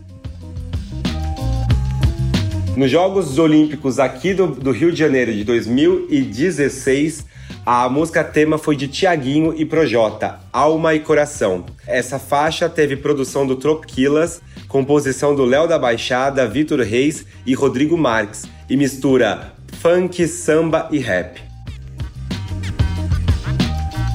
Nos 2.78 2.92
Jogos 2.92 3.40
Olímpicos 3.40 3.98
aqui 3.98 4.32
do, 4.32 4.46
do 4.46 4.70
Rio 4.70 4.92
de 4.92 4.98
Janeiro 5.00 5.32
de 5.32 5.42
2016, 5.42 7.26
a 7.66 7.88
música 7.88 8.22
tema 8.22 8.56
foi 8.56 8.76
de 8.76 8.86
Tiaguinho 8.86 9.52
e 9.56 9.64
Projota, 9.64 10.38
Alma 10.52 10.94
e 10.94 11.00
Coração. 11.00 11.66
Essa 11.88 12.20
faixa 12.20 12.68
teve 12.68 12.94
produção 12.94 13.44
do 13.44 13.56
Tropiquilas, 13.56 14.40
composição 14.68 15.34
do 15.34 15.44
Léo 15.44 15.66
da 15.66 15.76
Baixada, 15.76 16.46
Vitor 16.46 16.78
Reis 16.78 17.26
e 17.44 17.52
Rodrigo 17.52 17.98
Marques, 17.98 18.44
e 18.70 18.76
mistura 18.76 19.54
funk, 19.80 20.28
samba 20.28 20.88
e 20.92 20.98
rap. 20.98 21.47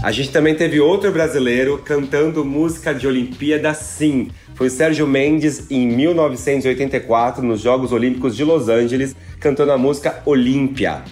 A 0.03 0.11
gente 0.11 0.31
também 0.31 0.53
teve 0.53 0.81
outro 0.81 1.09
brasileiro 1.13 1.77
cantando 1.77 2.43
música 2.43 2.93
de 2.93 3.07
Olimpíada, 3.07 3.73
sim, 3.73 4.31
foi 4.53 4.69
Sérgio 4.69 5.07
Mendes 5.07 5.71
em 5.71 5.87
1984 5.87 7.41
nos 7.41 7.61
Jogos 7.61 7.93
Olímpicos 7.93 8.35
de 8.35 8.43
Los 8.43 8.67
Angeles, 8.67 9.15
cantando 9.39 9.71
a 9.71 9.77
música 9.77 10.21
Olímpia. 10.25 11.03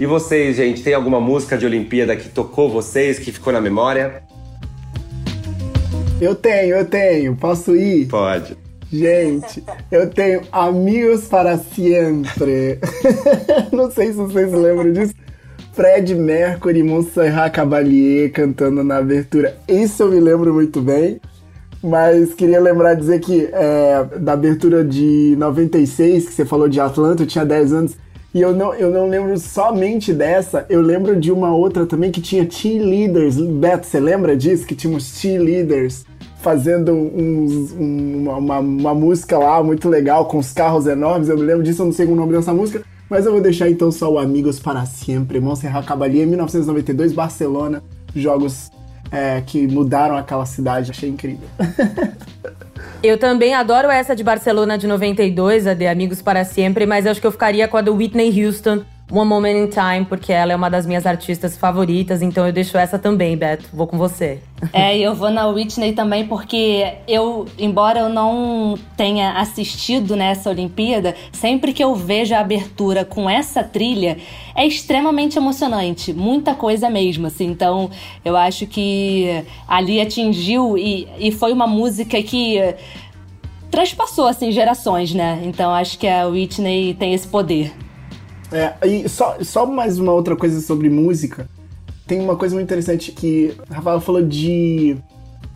E 0.00 0.06
vocês, 0.06 0.56
gente, 0.56 0.82
tem 0.82 0.94
alguma 0.94 1.20
música 1.20 1.58
de 1.58 1.66
Olimpíada 1.66 2.16
que 2.16 2.30
tocou 2.30 2.70
vocês, 2.70 3.18
que 3.18 3.30
ficou 3.30 3.52
na 3.52 3.60
memória? 3.60 4.22
Eu 6.18 6.34
tenho, 6.34 6.76
eu 6.76 6.86
tenho. 6.86 7.36
Posso 7.36 7.76
ir? 7.76 8.06
Pode. 8.06 8.56
Gente, 8.90 9.62
eu 9.92 10.08
tenho 10.08 10.40
Amigos 10.50 11.26
para 11.26 11.58
Sempre. 11.58 12.78
Não 13.70 13.90
sei 13.90 14.06
se 14.06 14.14
vocês 14.14 14.50
lembram 14.50 14.90
disso. 14.90 15.23
Fred 15.74 16.14
Mercury 16.14 16.78
e 16.78 16.82
Montserrat 16.84 17.52
Caballé 17.52 18.28
cantando 18.32 18.84
na 18.84 18.98
abertura. 18.98 19.56
Isso 19.66 20.04
eu 20.04 20.10
me 20.10 20.20
lembro 20.20 20.54
muito 20.54 20.80
bem. 20.80 21.20
Mas 21.82 22.32
queria 22.32 22.60
lembrar 22.60 22.94
dizer 22.94 23.20
que 23.20 23.46
é, 23.52 24.04
da 24.18 24.32
abertura 24.32 24.82
de 24.84 25.34
96, 25.36 26.28
que 26.28 26.32
você 26.32 26.44
falou 26.46 26.68
de 26.68 26.80
Atlanta, 26.80 27.24
eu 27.24 27.26
tinha 27.26 27.44
10 27.44 27.72
anos. 27.72 27.96
E 28.32 28.40
eu 28.40 28.54
não, 28.54 28.72
eu 28.72 28.90
não 28.90 29.08
lembro 29.08 29.36
somente 29.36 30.12
dessa, 30.12 30.64
eu 30.70 30.80
lembro 30.80 31.14
de 31.14 31.30
uma 31.30 31.54
outra 31.54 31.84
também 31.84 32.10
que 32.10 32.20
tinha 32.20 32.48
cheerleaders. 32.48 33.36
Beto, 33.36 33.86
você 33.86 34.00
lembra 34.00 34.36
disso? 34.36 34.66
Que 34.66 34.74
tinha 34.74 34.96
uns 34.96 35.18
cheerleaders 35.18 36.06
fazendo 36.40 36.92
uns, 36.92 37.72
uma, 37.72 38.36
uma, 38.36 38.58
uma 38.60 38.94
música 38.94 39.36
lá 39.38 39.62
muito 39.62 39.88
legal 39.88 40.26
com 40.26 40.38
os 40.38 40.52
carros 40.52 40.86
enormes. 40.86 41.28
Eu 41.28 41.36
me 41.36 41.44
lembro 41.44 41.62
disso, 41.64 41.82
eu 41.82 41.86
não 41.86 41.92
sei 41.92 42.06
o 42.06 42.14
nome 42.14 42.32
dessa 42.32 42.54
música. 42.54 42.82
Mas 43.14 43.26
eu 43.26 43.30
vou 43.30 43.40
deixar 43.40 43.70
então 43.70 43.92
só 43.92 44.10
o 44.10 44.18
Amigos 44.18 44.58
para 44.58 44.84
Sempre, 44.86 45.38
Montserrat 45.38 45.86
Caballé, 45.86 46.26
1992, 46.26 47.12
Barcelona, 47.12 47.80
jogos 48.12 48.72
é, 49.08 49.40
que 49.40 49.68
mudaram 49.68 50.16
aquela 50.16 50.44
cidade, 50.44 50.90
achei 50.90 51.10
incrível. 51.10 51.46
eu 53.04 53.16
também 53.16 53.54
adoro 53.54 53.88
essa 53.88 54.16
de 54.16 54.24
Barcelona 54.24 54.76
de 54.76 54.88
92, 54.88 55.68
a 55.68 55.74
de 55.74 55.86
Amigos 55.86 56.20
para 56.20 56.44
Sempre, 56.44 56.86
mas 56.86 57.06
acho 57.06 57.20
que 57.20 57.26
eu 57.28 57.30
ficaria 57.30 57.68
com 57.68 57.76
a 57.76 57.82
do 57.82 57.94
Whitney 57.94 58.44
Houston, 58.44 58.82
One 59.14 59.28
Moment 59.28 59.56
in 59.56 59.68
Time, 59.68 60.04
porque 60.04 60.32
ela 60.32 60.52
é 60.52 60.56
uma 60.56 60.68
das 60.68 60.84
minhas 60.86 61.06
artistas 61.06 61.56
favoritas, 61.56 62.20
então 62.20 62.44
eu 62.46 62.52
deixo 62.52 62.76
essa 62.76 62.98
também, 62.98 63.36
Beto. 63.36 63.68
Vou 63.72 63.86
com 63.86 63.96
você. 63.96 64.40
É, 64.72 64.96
eu 64.96 65.14
vou 65.14 65.30
na 65.30 65.46
Whitney 65.46 65.92
também, 65.92 66.26
porque 66.26 66.94
eu, 67.06 67.44
embora 67.58 68.00
eu 68.00 68.08
não 68.08 68.78
tenha 68.96 69.32
assistido 69.32 70.16
nessa 70.16 70.48
Olimpíada, 70.48 71.14
sempre 71.32 71.74
que 71.74 71.84
eu 71.84 71.94
vejo 71.94 72.34
a 72.34 72.40
abertura 72.40 73.04
com 73.04 73.28
essa 73.28 73.62
trilha, 73.62 74.16
é 74.54 74.66
extremamente 74.66 75.36
emocionante. 75.36 76.14
Muita 76.14 76.54
coisa 76.54 76.88
mesmo, 76.88 77.26
assim. 77.26 77.44
Então, 77.44 77.90
eu 78.24 78.36
acho 78.38 78.66
que 78.66 79.44
ali 79.68 80.00
atingiu 80.00 80.78
e, 80.78 81.06
e 81.18 81.30
foi 81.30 81.52
uma 81.52 81.66
música 81.66 82.22
que 82.22 82.58
transpassou, 83.70 84.26
assim, 84.26 84.50
gerações, 84.50 85.12
né? 85.12 85.42
Então, 85.44 85.74
acho 85.74 85.98
que 85.98 86.08
a 86.08 86.26
Whitney 86.26 86.94
tem 86.94 87.12
esse 87.12 87.28
poder. 87.28 87.83
É, 88.54 88.86
e 88.86 89.08
só, 89.08 89.36
só 89.40 89.66
mais 89.66 89.98
uma 89.98 90.12
outra 90.12 90.36
coisa 90.36 90.60
sobre 90.60 90.88
música. 90.88 91.48
Tem 92.06 92.20
uma 92.20 92.36
coisa 92.36 92.54
muito 92.54 92.68
interessante 92.68 93.10
que 93.10 93.52
a 93.68 93.74
Rafael 93.74 94.00
falou 94.00 94.22
de, 94.22 94.96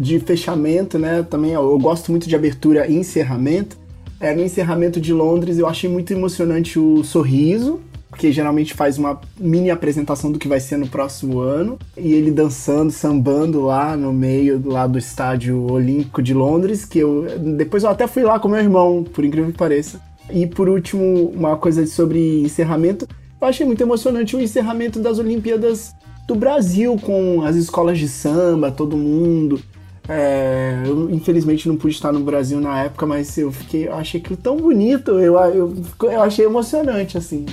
de 0.00 0.18
fechamento, 0.18 0.98
né? 0.98 1.22
Também 1.22 1.52
eu 1.52 1.78
gosto 1.78 2.10
muito 2.10 2.28
de 2.28 2.34
abertura 2.34 2.88
e 2.88 2.96
encerramento. 2.96 3.76
É, 4.18 4.34
no 4.34 4.42
encerramento 4.42 5.00
de 5.00 5.12
Londres 5.12 5.58
eu 5.58 5.68
achei 5.68 5.88
muito 5.88 6.12
emocionante 6.12 6.76
o 6.76 7.04
sorriso, 7.04 7.78
porque 8.10 8.32
geralmente 8.32 8.74
faz 8.74 8.98
uma 8.98 9.20
mini 9.38 9.70
apresentação 9.70 10.32
do 10.32 10.38
que 10.40 10.48
vai 10.48 10.58
ser 10.58 10.76
no 10.76 10.88
próximo 10.88 11.38
ano, 11.38 11.78
e 11.96 12.14
ele 12.14 12.32
dançando, 12.32 12.90
sambando 12.90 13.60
lá 13.60 13.96
no 13.96 14.12
meio 14.12 14.60
lá 14.66 14.88
do 14.88 14.98
estádio 14.98 15.70
olímpico 15.70 16.20
de 16.20 16.34
Londres, 16.34 16.84
que 16.84 16.98
eu 16.98 17.26
depois 17.38 17.84
eu 17.84 17.90
até 17.90 18.08
fui 18.08 18.24
lá 18.24 18.40
com 18.40 18.48
meu 18.48 18.58
irmão, 18.58 19.04
por 19.04 19.24
incrível 19.24 19.52
que 19.52 19.58
pareça. 19.58 20.00
E 20.30 20.46
por 20.46 20.68
último, 20.68 21.30
uma 21.30 21.56
coisa 21.56 21.86
sobre 21.86 22.42
encerramento, 22.42 23.06
eu 23.40 23.48
achei 23.48 23.64
muito 23.64 23.82
emocionante 23.82 24.36
o 24.36 24.40
encerramento 24.40 24.98
das 25.00 25.18
Olimpíadas 25.18 25.94
do 26.26 26.34
Brasil 26.34 26.98
com 27.00 27.42
as 27.42 27.56
escolas 27.56 27.98
de 27.98 28.08
samba, 28.08 28.70
todo 28.70 28.96
mundo. 28.96 29.60
É, 30.08 30.82
eu 30.86 31.10
infelizmente 31.10 31.68
não 31.68 31.76
pude 31.76 31.94
estar 31.94 32.12
no 32.12 32.20
Brasil 32.20 32.60
na 32.60 32.84
época, 32.84 33.06
mas 33.06 33.36
eu 33.36 33.52
fiquei, 33.52 33.88
eu 33.88 33.94
achei 33.94 34.20
aquilo 34.20 34.38
tão 34.38 34.56
bonito, 34.56 35.12
eu, 35.12 35.36
eu, 35.38 35.74
eu 36.02 36.22
achei 36.22 36.46
emocionante 36.46 37.18
assim. 37.18 37.44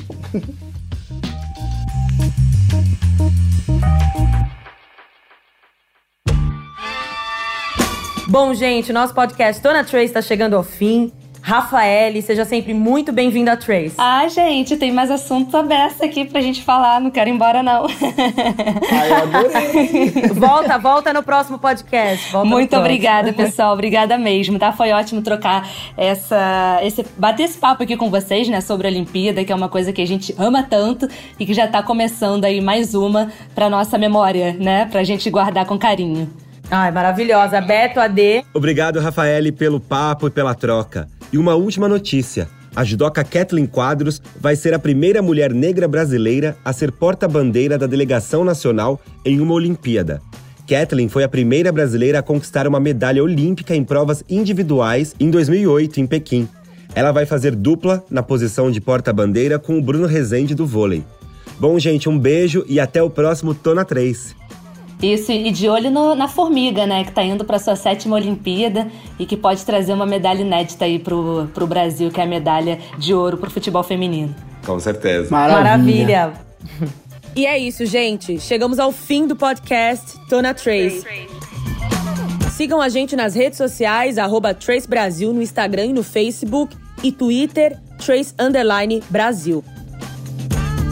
Bom, 8.28 8.54
gente, 8.54 8.92
nosso 8.92 9.14
podcast 9.14 9.62
Tona 9.62 9.84
Trace 9.84 10.06
está 10.06 10.22
chegando 10.22 10.56
ao 10.56 10.64
fim. 10.64 11.12
Rafaele, 11.46 12.24
seja 12.24 12.44
sempre 12.44 12.74
muito 12.74 13.12
bem-vinda 13.12 13.52
a 13.52 13.56
Trace. 13.56 13.94
Ah, 14.00 14.28
gente, 14.28 14.76
tem 14.78 14.92
mais 14.92 15.12
assuntos 15.12 15.54
abertos 15.54 16.02
aqui 16.02 16.26
pra 16.26 16.42
gente 16.42 16.64
falar, 16.64 17.00
não 17.00 17.12
quero 17.12 17.30
ir 17.30 17.34
embora 17.34 17.62
não. 17.62 17.86
Ai, 18.92 19.12
eu 19.12 19.16
adorei. 19.16 20.12
volta, 20.34 20.80
volta 20.80 21.14
no 21.14 21.22
próximo 21.22 21.60
podcast. 21.60 22.32
Volta 22.32 22.50
muito 22.50 22.76
obrigada, 22.76 23.32
pessoal, 23.38 23.74
obrigada 23.74 24.18
mesmo, 24.18 24.58
tá? 24.58 24.72
Foi 24.72 24.92
ótimo 24.92 25.22
trocar 25.22 25.70
essa, 25.96 26.80
esse, 26.82 27.06
bater 27.16 27.44
esse 27.44 27.60
papo 27.60 27.84
aqui 27.84 27.96
com 27.96 28.10
vocês, 28.10 28.50
né, 28.50 28.60
sobre 28.60 28.88
a 28.88 28.90
Olimpíada, 28.90 29.46
que 29.46 29.52
é 29.52 29.56
uma 29.56 29.70
coisa 29.70 29.94
que 29.94 30.02
a 30.02 30.08
gente 30.08 30.34
ama 30.40 30.64
tanto 30.64 31.08
e 31.40 31.46
que 31.46 31.54
já 31.54 31.68
tá 31.68 31.84
começando 31.84 32.44
aí 32.44 32.60
mais 32.60 32.96
uma 32.96 33.32
pra 33.54 33.70
nossa 33.70 34.00
memória, 34.00 34.54
né, 34.54 34.88
pra 34.88 35.04
gente 35.04 35.30
guardar 35.30 35.68
com 35.68 35.78
carinho. 35.78 36.28
Ai, 36.72 36.90
maravilhosa. 36.90 37.62
Beto, 37.62 38.00
AD. 38.00 38.44
Obrigado, 38.52 39.00
Rafaele, 39.00 39.52
pelo 39.52 39.80
papo 39.80 40.26
e 40.26 40.32
pela 40.32 40.56
troca. 40.56 41.08
E 41.32 41.38
uma 41.38 41.56
última 41.56 41.88
notícia. 41.88 42.48
A 42.76 42.84
judoca 42.84 43.24
Kathleen 43.24 43.66
Quadros 43.66 44.22
vai 44.40 44.56
ser 44.56 44.74
a 44.74 44.80
primeira 44.80 45.22
mulher 45.22 45.54
negra 45.54 45.88
brasileira 45.88 46.58
a 46.64 46.74
ser 46.74 46.92
porta-bandeira 46.92 47.78
da 47.78 47.88
delegação 47.88 48.44
nacional 48.44 49.00
em 49.24 49.40
uma 49.40 49.54
Olimpíada. 49.54 50.22
Kathleen 50.68 51.08
foi 51.08 51.24
a 51.24 51.30
primeira 51.30 51.72
brasileira 51.72 52.20
a 52.20 52.24
conquistar 52.24 52.68
uma 52.68 52.80
medalha 52.80 53.24
olímpica 53.24 53.76
em 53.76 53.84
provas 53.84 54.24
individuais 54.28 55.16
em 55.20 55.30
2008, 55.30 56.02
em 56.02 56.08
Pequim. 56.08 56.50
Ela 56.94 57.12
vai 57.12 57.26
fazer 57.26 57.56
dupla 57.56 58.04
na 58.10 58.24
posição 58.24 58.72
de 58.72 58.82
porta-bandeira 58.82 59.60
com 59.60 59.78
o 59.78 59.82
Bruno 59.82 60.08
Rezende 60.08 60.56
do 60.56 60.66
vôlei. 60.66 61.04
Bom, 61.60 61.80
gente, 61.80 62.10
um 62.10 62.18
beijo 62.18 62.66
e 62.68 62.80
até 62.80 63.02
o 63.02 63.10
próximo 63.10 63.54
Tona 63.54 63.86
3. 63.86 64.36
Isso, 65.14 65.32
e 65.32 65.52
de 65.52 65.70
olho 65.70 65.92
no, 65.92 66.16
na 66.16 66.28
Formiga, 66.28 66.88
né, 66.88 67.04
que 67.04 67.10
está 67.10 67.24
indo 67.24 67.46
para 67.46 67.60
sua 67.60 67.76
sétima 67.76 68.16
Olimpíada 68.16 68.88
e 69.20 69.26
que 69.26 69.38
pode 69.38 69.64
trazer 69.64 69.94
uma 69.94 70.06
medalha 70.06 70.42
inédita 70.42 70.86
aí 70.86 70.98
pro, 70.98 71.50
pro 71.54 71.68
Brasil, 71.68 72.10
que 72.10 72.20
é 72.20 72.24
a 72.24 72.28
medalha 72.28 72.80
de 72.98 73.14
ouro 73.14 73.38
pro 73.38 73.52
futebol 73.52 73.84
feminino. 73.84 74.34
Com 74.66 74.80
certeza. 74.80 75.30
Maravilha. 75.30 75.64
Maravilha. 75.64 76.34
e 77.36 77.46
é 77.46 77.58
isso, 77.58 77.86
gente. 77.86 78.40
Chegamos 78.40 78.80
ao 78.80 78.92
fim 78.92 79.28
do 79.28 79.36
podcast 79.36 80.18
Tona 80.28 80.54
Trace. 80.54 81.06
Sigam 82.52 82.82
a 82.82 82.90
gente 82.90 83.16
nas 83.16 83.36
redes 83.36 83.58
sociais, 83.58 84.18
arroba 84.18 84.54
Trace 84.54 84.88
Brasil 84.88 85.34
no 85.34 85.42
Instagram 85.42 85.88
e 85.88 85.94
no 85.94 86.04
Facebook 86.04 86.76
e 87.04 87.12
Twitter, 87.12 87.78
Trace 87.98 88.34
Underline 88.40 89.04
Brasil. 89.10 89.64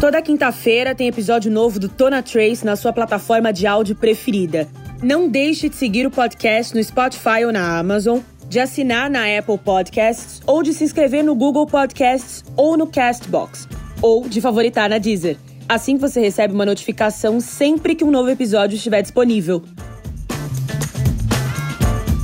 Toda 0.03 0.21
quinta-feira 0.21 0.93
tem 0.93 1.07
episódio 1.07 1.49
novo 1.49 1.79
do 1.79 1.87
Tona 1.87 2.21
Trace 2.21 2.65
na 2.65 2.75
sua 2.75 2.91
plataforma 2.91 3.53
de 3.53 3.65
áudio 3.65 3.95
preferida. 3.95 4.67
Não 5.01 5.29
deixe 5.29 5.69
de 5.69 5.77
seguir 5.77 6.05
o 6.05 6.11
podcast 6.11 6.75
no 6.75 6.83
Spotify 6.83 7.45
ou 7.45 7.53
na 7.53 7.79
Amazon, 7.79 8.19
de 8.49 8.59
assinar 8.59 9.09
na 9.09 9.21
Apple 9.37 9.57
Podcasts 9.57 10.41
ou 10.45 10.61
de 10.61 10.73
se 10.73 10.83
inscrever 10.83 11.23
no 11.23 11.33
Google 11.33 11.65
Podcasts 11.65 12.43
ou 12.57 12.75
no 12.75 12.85
Castbox, 12.85 13.65
ou 14.01 14.27
de 14.27 14.41
favoritar 14.41 14.89
na 14.89 14.97
Deezer. 14.97 15.37
Assim 15.69 15.95
você 15.95 16.19
recebe 16.19 16.53
uma 16.53 16.65
notificação 16.65 17.39
sempre 17.39 17.95
que 17.95 18.03
um 18.03 18.11
novo 18.11 18.29
episódio 18.29 18.75
estiver 18.75 19.01
disponível. 19.01 19.63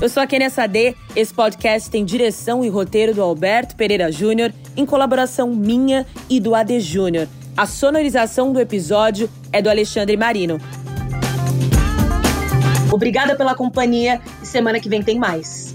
Eu 0.02 0.10
sou 0.10 0.22
a 0.22 0.28
Kenia 0.28 0.50
Sade. 0.50 0.98
Esse 1.16 1.34
podcast 1.34 1.90
tem 1.90 2.04
direção 2.04 2.62
e 2.62 2.68
roteiro 2.68 3.14
do 3.14 3.22
Alberto 3.22 3.78
Pereira 3.78 4.12
Júnior, 4.12 4.52
em 4.76 4.86
colaboração 4.86 5.56
minha 5.56 6.06
e 6.30 6.42
do 6.42 6.54
AD 6.54 6.78
Júnior. 6.82 7.30
A 7.60 7.66
sonorização 7.66 8.54
do 8.54 8.60
episódio 8.62 9.30
é 9.52 9.62
do 9.62 9.70
Alexandre 9.70 10.16
Marino. 10.16 10.62
Obrigada 12.90 13.36
pela 13.36 13.54
companhia 13.54 14.22
e 14.42 14.46
semana 14.46 14.80
que 14.80 14.88
vem 14.88 15.04
tem 15.04 15.20
mais. 15.20 15.69